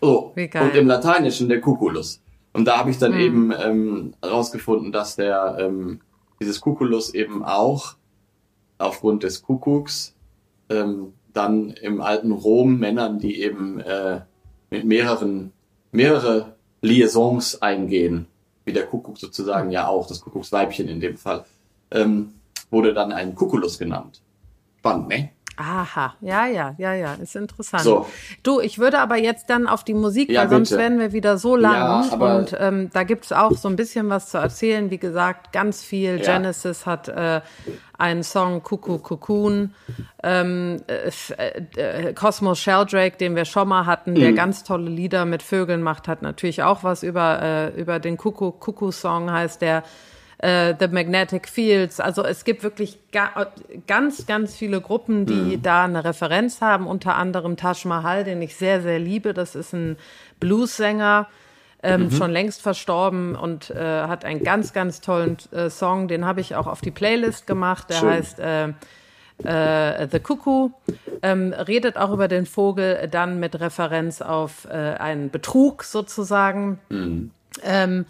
[0.00, 2.22] Oh, und im Lateinischen der Kukulus.
[2.52, 6.00] Und da habe ich dann eben ähm, rausgefunden, dass der ähm,
[6.40, 7.96] dieses Kukulus eben auch
[8.78, 10.14] aufgrund des Kuckucks
[10.70, 14.20] ähm, dann im alten Rom Männern, die eben äh,
[14.70, 15.52] mit mehreren
[15.92, 18.26] mehrere Liaisons eingehen,
[18.64, 21.44] wie der Kuckuck sozusagen ja auch, das Kuckucksweibchen in dem Fall,
[21.90, 22.34] ähm,
[22.70, 24.20] wurde dann ein Kukulus genannt.
[24.78, 25.30] Spannend, ne?
[25.58, 27.82] Aha, ja, ja, ja, ja, ist interessant.
[27.82, 28.06] So.
[28.42, 30.82] Du, ich würde aber jetzt dann auf die Musik, Ja, weil sonst bitte.
[30.82, 31.72] werden wir wieder so lang.
[32.10, 34.90] Ja, und ähm, da gibt's auch so ein bisschen was zu erzählen.
[34.90, 36.20] Wie gesagt, ganz viel.
[36.20, 36.36] Ja.
[36.36, 37.40] Genesis hat äh,
[37.96, 39.74] einen Song, Cuckoo Cocoon.
[40.22, 41.10] Ähm, äh,
[41.76, 44.36] äh, Cosmos Sheldrake, den wir schon mal hatten, der Mhm.
[44.36, 48.52] ganz tolle Lieder mit Vögeln macht, hat natürlich auch was über, äh, über den Cuckoo
[48.52, 49.84] Cuckoo Song heißt der.
[50.38, 52.00] Äh, The Magnetic Fields.
[52.00, 53.48] Also es gibt wirklich ga
[53.86, 56.86] ganz, ganz viele Gruppen, die da eine Referenz haben.
[56.86, 59.32] Unter anderem Taj Mahal, den ich sehr, sehr liebe.
[59.32, 59.96] Das ist ein
[60.40, 61.28] Blues-Sänger,
[61.82, 66.08] ähm, schon längst verstorben und äh, hat einen ganz, ganz tollen äh, Song.
[66.08, 67.88] Den habe ich auch auf die Playlist gemacht.
[67.90, 68.08] Der Schön.
[68.10, 68.68] heißt äh,
[69.44, 70.70] äh, The Cuckoo,
[71.22, 76.78] ähm, redet auch über den Vogel, dann mit Referenz auf äh, einen Betrug sozusagen.
[77.62, 78.06] Ähm,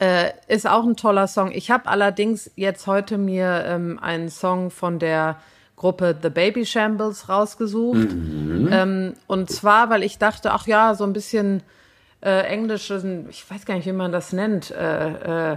[0.00, 1.52] äh, ist auch ein toller Song.
[1.52, 5.36] Ich habe allerdings jetzt heute mir ähm, einen Song von der
[5.76, 8.08] Gruppe The Baby Shambles rausgesucht.
[8.12, 11.62] Ähm, und zwar, weil ich dachte, ach ja, so ein bisschen
[12.22, 15.56] äh, englischen, ich weiß gar nicht, wie man das nennt, äh, äh,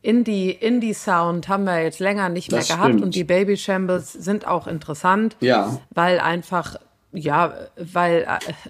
[0.00, 3.02] Indie, Indie-Sound haben wir jetzt länger nicht mehr Das gehabt stimmt.
[3.02, 5.76] und die Baby Shambles sind auch interessant, Ja.
[5.90, 6.76] weil einfach,
[7.12, 8.22] ja, weil,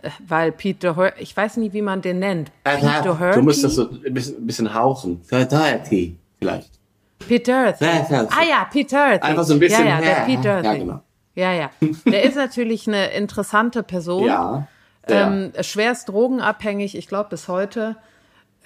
[0.03, 2.51] äh, weil Pete Doherty, ich weiß nicht, wie man den nennt.
[2.65, 3.39] Pete Doherty?
[3.39, 5.21] Du musst das so ein bisschen, ein bisschen hauchen.
[5.25, 6.71] Society vielleicht.
[7.27, 7.85] Pete Doherty.
[7.85, 9.27] Ah ja, Pete Doherty.
[9.27, 10.79] Einfach so ein bisschen, Ja, ja, der Pete ja, Doherty.
[10.81, 11.01] genau.
[11.35, 11.71] Ja, ja.
[12.07, 14.25] Der ist natürlich eine interessante Person.
[14.25, 14.67] Ja.
[15.07, 17.97] Ähm, schwerst drogenabhängig, ich glaube bis heute.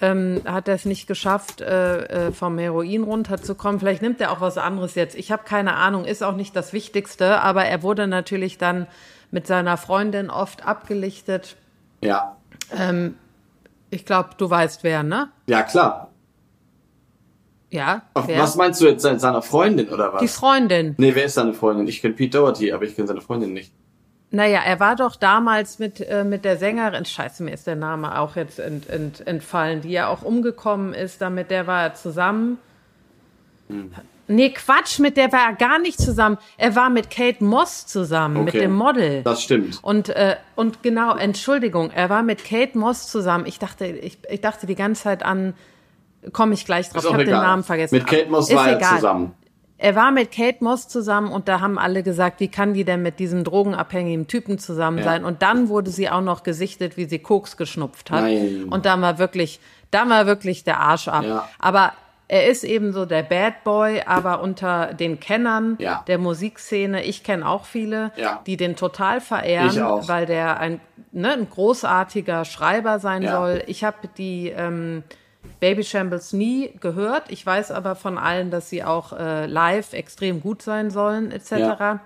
[0.01, 3.79] Ähm, hat er es nicht geschafft, äh, äh, vom Heroin runterzukommen.
[3.79, 5.15] Vielleicht nimmt er auch was anderes jetzt.
[5.15, 8.87] Ich habe keine Ahnung, ist auch nicht das Wichtigste, aber er wurde natürlich dann
[9.33, 11.57] mit seiner Freundin oft abgelichtet.
[12.01, 12.37] ja.
[13.89, 15.29] Ich glaube, du weißt wer, ne?
[15.47, 16.09] Ja, klar.
[17.69, 18.01] Ja.
[18.15, 20.21] Auf, was meinst du jetzt se- seiner Freundin oder was?
[20.21, 20.95] Die Freundin.
[20.97, 21.87] nee, wer ist seine Freundin?
[21.87, 23.71] Ich kenne Pete Doherty, aber ich kenne seine Freundin nicht.
[24.31, 28.17] Naja, er war doch damals mit, äh, mit der Sängerin, scheiße, mir ist der Name
[28.19, 32.57] auch jetzt ent, ent, entfallen, die ja auch umgekommen ist, damit der war er zusammen.
[34.35, 36.37] Nee, Quatsch, mit der war er gar nicht zusammen.
[36.57, 38.59] Er war mit Kate Moss zusammen, mit Okay.
[38.61, 39.23] dem Model.
[39.23, 39.79] Das stimmt.
[39.83, 43.45] Und, äh, und genau, Entschuldigung, er war mit Kate Moss zusammen.
[43.45, 45.53] Ich dachte, ich, ich dachte die ganze Zeit an,
[46.31, 47.33] komme ich gleich drauf, ich habe den.
[47.33, 47.95] Namen vergessen.
[47.95, 49.33] Mit Kate Moss war er zusammen.
[49.77, 53.01] Er war mit Kate Moss zusammen und da haben alle gesagt, wie kann die denn
[53.01, 55.03] mit diesem drogenabhängigen Typen zusammen Ja.
[55.03, 55.25] sein?
[55.25, 58.21] Und dann wurde sie auch noch gesichtet, wie sie Koks geschnupft hat.
[58.21, 58.67] Nein.
[58.69, 59.59] Und da war wirklich,
[59.91, 61.25] da war wirklich der Arsch ab.
[61.25, 61.49] Ja.
[61.59, 61.91] Aber
[62.33, 66.03] er ist eben so der Bad Boy, aber unter den Kennern Ja.
[66.07, 68.41] der Musikszene, ich kenne auch viele, Ja.
[68.47, 69.77] die den total verehren,
[70.07, 70.81] weil der ein,
[71.11, 73.37] ne, ein großartiger Schreiber sein Ja.
[73.37, 73.63] soll.
[73.67, 75.03] Ich habe die ähm,
[75.59, 77.25] Baby Shambles nie gehört.
[77.29, 81.99] Ich weiß aber von allen, dass sie auch äh, live extrem gut sein sollen, etc.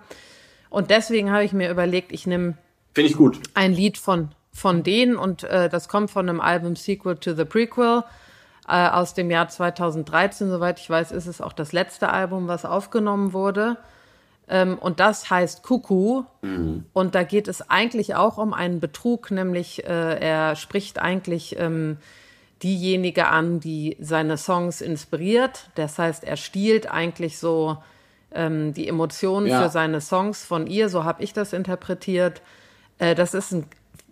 [0.70, 2.56] Und deswegen habe ich mir überlegt, ich nehme
[2.94, 3.40] Finde ich gut.
[3.54, 7.46] ein Lied von, von denen und äh, das kommt von einem Album Sequel to the
[7.46, 8.04] Prequel
[8.68, 10.50] äh, aus dem Jahr 2013.
[10.50, 13.78] Soweit ich weiß, ist es auch das letzte Album, was aufgenommen wurde.
[14.50, 16.26] Ähm, und das heißt Kuckuck.
[16.94, 21.98] Und da geht es eigentlich auch um einen Betrug, nämlich äh, er spricht eigentlich ähm,
[22.64, 25.70] diejenige an, die seine Songs inspiriert.
[25.76, 27.78] Das heißt, er stiehlt eigentlich so
[28.34, 29.62] ähm, die Emotionen Ja.
[29.64, 32.42] für seine Songs von ihr, so habe ich das interpretiert.
[33.00, 33.66] Äh, das ist ein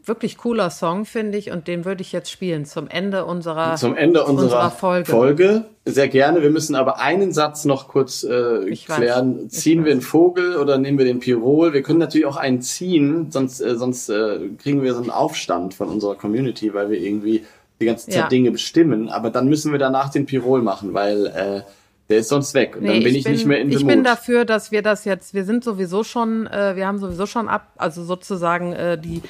[0.07, 3.95] wirklich cooler Song, finde ich, und den würde ich jetzt spielen zum Ende unserer, Zum
[3.95, 5.09] Ende unserer, Folge.
[5.11, 5.65] Folge.
[5.85, 6.41] Sehr gerne.
[6.41, 8.97] Wir müssen aber einen Satz noch kurz äh, Ich weiß.
[8.97, 9.45] klären.
[9.47, 9.91] Ich Ziehen wir weiß.
[9.93, 11.73] einen Vogel oder nehmen wir den Pirol?
[11.73, 15.73] Wir können natürlich auch einen ziehen, sonst, äh, sonst äh, kriegen wir so einen Aufstand
[15.73, 17.43] von unserer Community, weil wir irgendwie
[17.81, 18.27] die ganze Zeit Ja.
[18.27, 19.09] Dinge bestimmen.
[19.09, 21.61] Aber dann müssen wir danach den Pirol machen, weil äh,
[22.09, 22.75] der ist sonst weg.
[22.77, 24.07] Und dann Nee, bin ich, nicht mehr in Ich dem bin Mut.
[24.07, 27.67] dafür, dass wir das jetzt, wir sind sowieso schon, äh, wir haben sowieso schon ab,
[27.77, 29.21] also sozusagen äh, die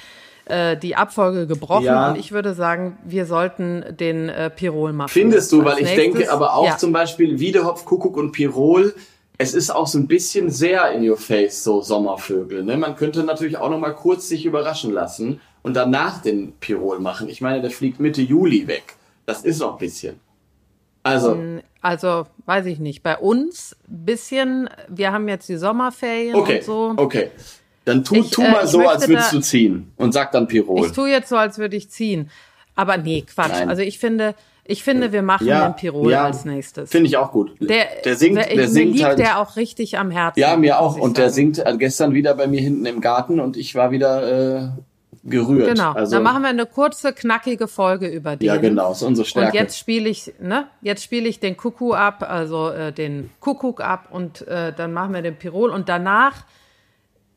[0.46, 2.10] äh, die Abfolge gebrochen Ja.
[2.12, 5.10] und ich würde sagen, wir sollten den äh, Pirol machen.
[5.10, 6.78] Findest du, weil ich nächstes- denke aber auch ja.
[6.78, 8.94] zum Beispiel Wiedehopf, Kuckuck und Pirol,
[9.38, 12.64] es ist auch so ein bisschen sehr in your face, so Sommervögel.
[12.64, 12.78] Ne?
[12.78, 17.28] Man könnte natürlich auch noch mal kurz sich überraschen lassen und danach den Pirol machen.
[17.28, 18.84] Ich meine, der fliegt Mitte Juli weg.
[19.26, 20.20] Das ist noch ein bisschen.
[21.04, 21.38] Also,
[21.82, 23.04] Also, weiß ich nicht.
[23.04, 26.94] Bei uns bisschen, wir haben jetzt die Sommerferien okay, und so.
[26.98, 27.30] okay.
[27.86, 30.32] Dann tu, Ich, tu äh, mal ich so, als würdest da- du ziehen und sag
[30.32, 30.86] dann Pirol.
[30.88, 32.30] Ich tue jetzt so, als würde ich ziehen.
[32.76, 33.52] Aber nee, Quatsch.
[33.52, 33.70] Nein.
[33.70, 36.90] Also ich finde, ich finde, wir machen ja, den Pirol ja, als nächstes.
[36.90, 37.52] Finde ich auch gut.
[37.60, 39.20] Der, der singt, der, der mir singt liegt halt.
[39.20, 40.40] der auch richtig am Herzen.
[40.40, 40.98] Ja, mir auch.
[40.98, 44.64] Und der singt äh, gestern wieder bei mir hinten im Garten und ich war wieder
[44.64, 44.68] äh,
[45.24, 45.70] gerührt.
[45.76, 45.92] Genau.
[45.94, 48.48] Also, Dann machen wir eine kurze, knackige Folge über den.
[48.48, 49.50] ja, genau, ist unsere Stärke.
[49.50, 50.68] Und jetzt spiele ich, ne?
[50.82, 55.14] Jetzt spiele ich den Kuckuck ab, also äh, den Kuckuck ab und äh, dann machen
[55.14, 56.44] wir den Pirol und danach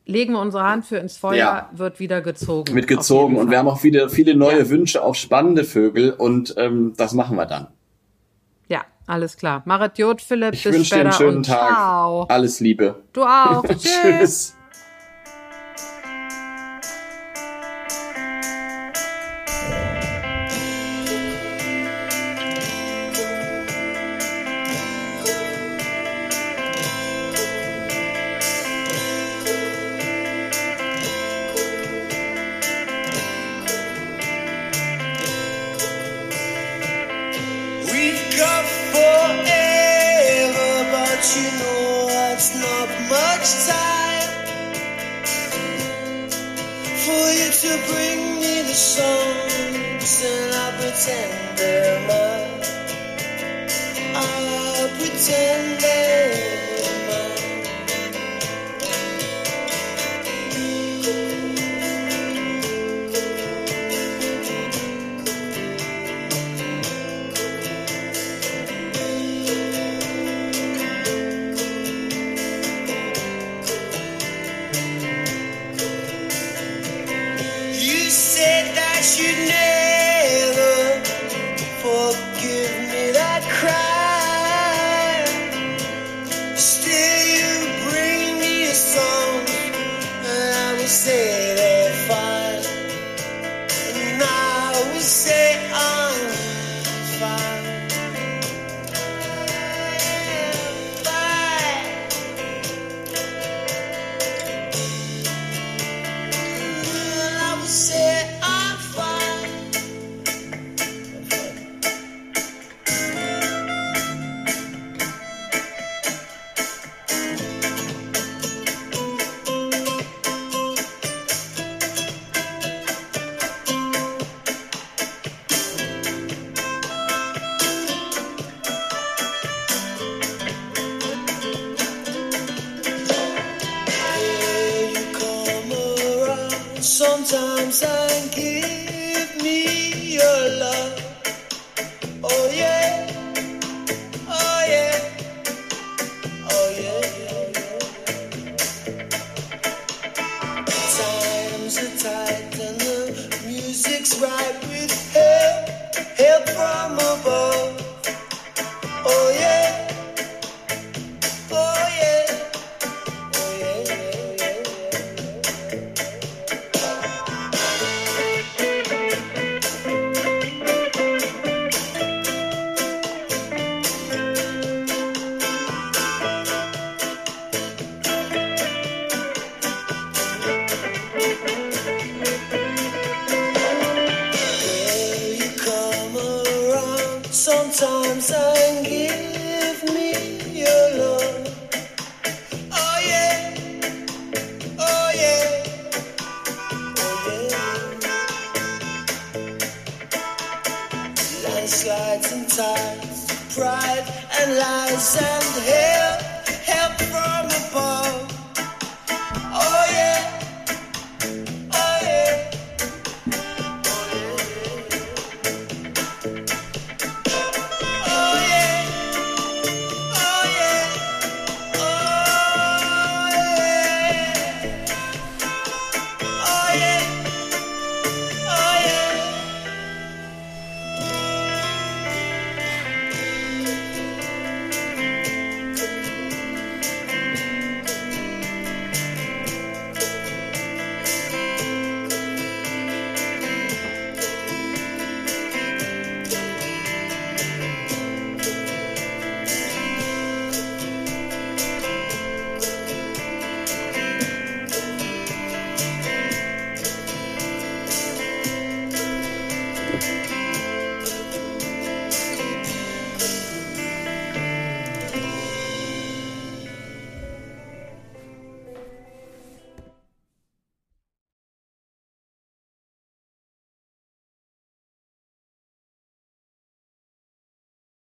[0.09, 1.69] legen wir unsere Hand für ins Feuer, Ja.
[1.71, 2.73] wird wieder gezogen.
[2.73, 4.69] mit gezogen und wir haben auch wieder viele neue Ja.
[4.69, 7.67] Wünsche auf spannende Vögel und ähm, das machen wir dann.
[8.67, 9.61] Ja, alles klar.
[9.65, 11.69] Machet Jod, Philipp, Ich bis wünsche dir einen später schönen und Tag.
[11.75, 12.23] ciao.
[12.29, 12.95] Alles Liebe.
[13.13, 13.63] Du auch.
[13.77, 14.55] Tschüss.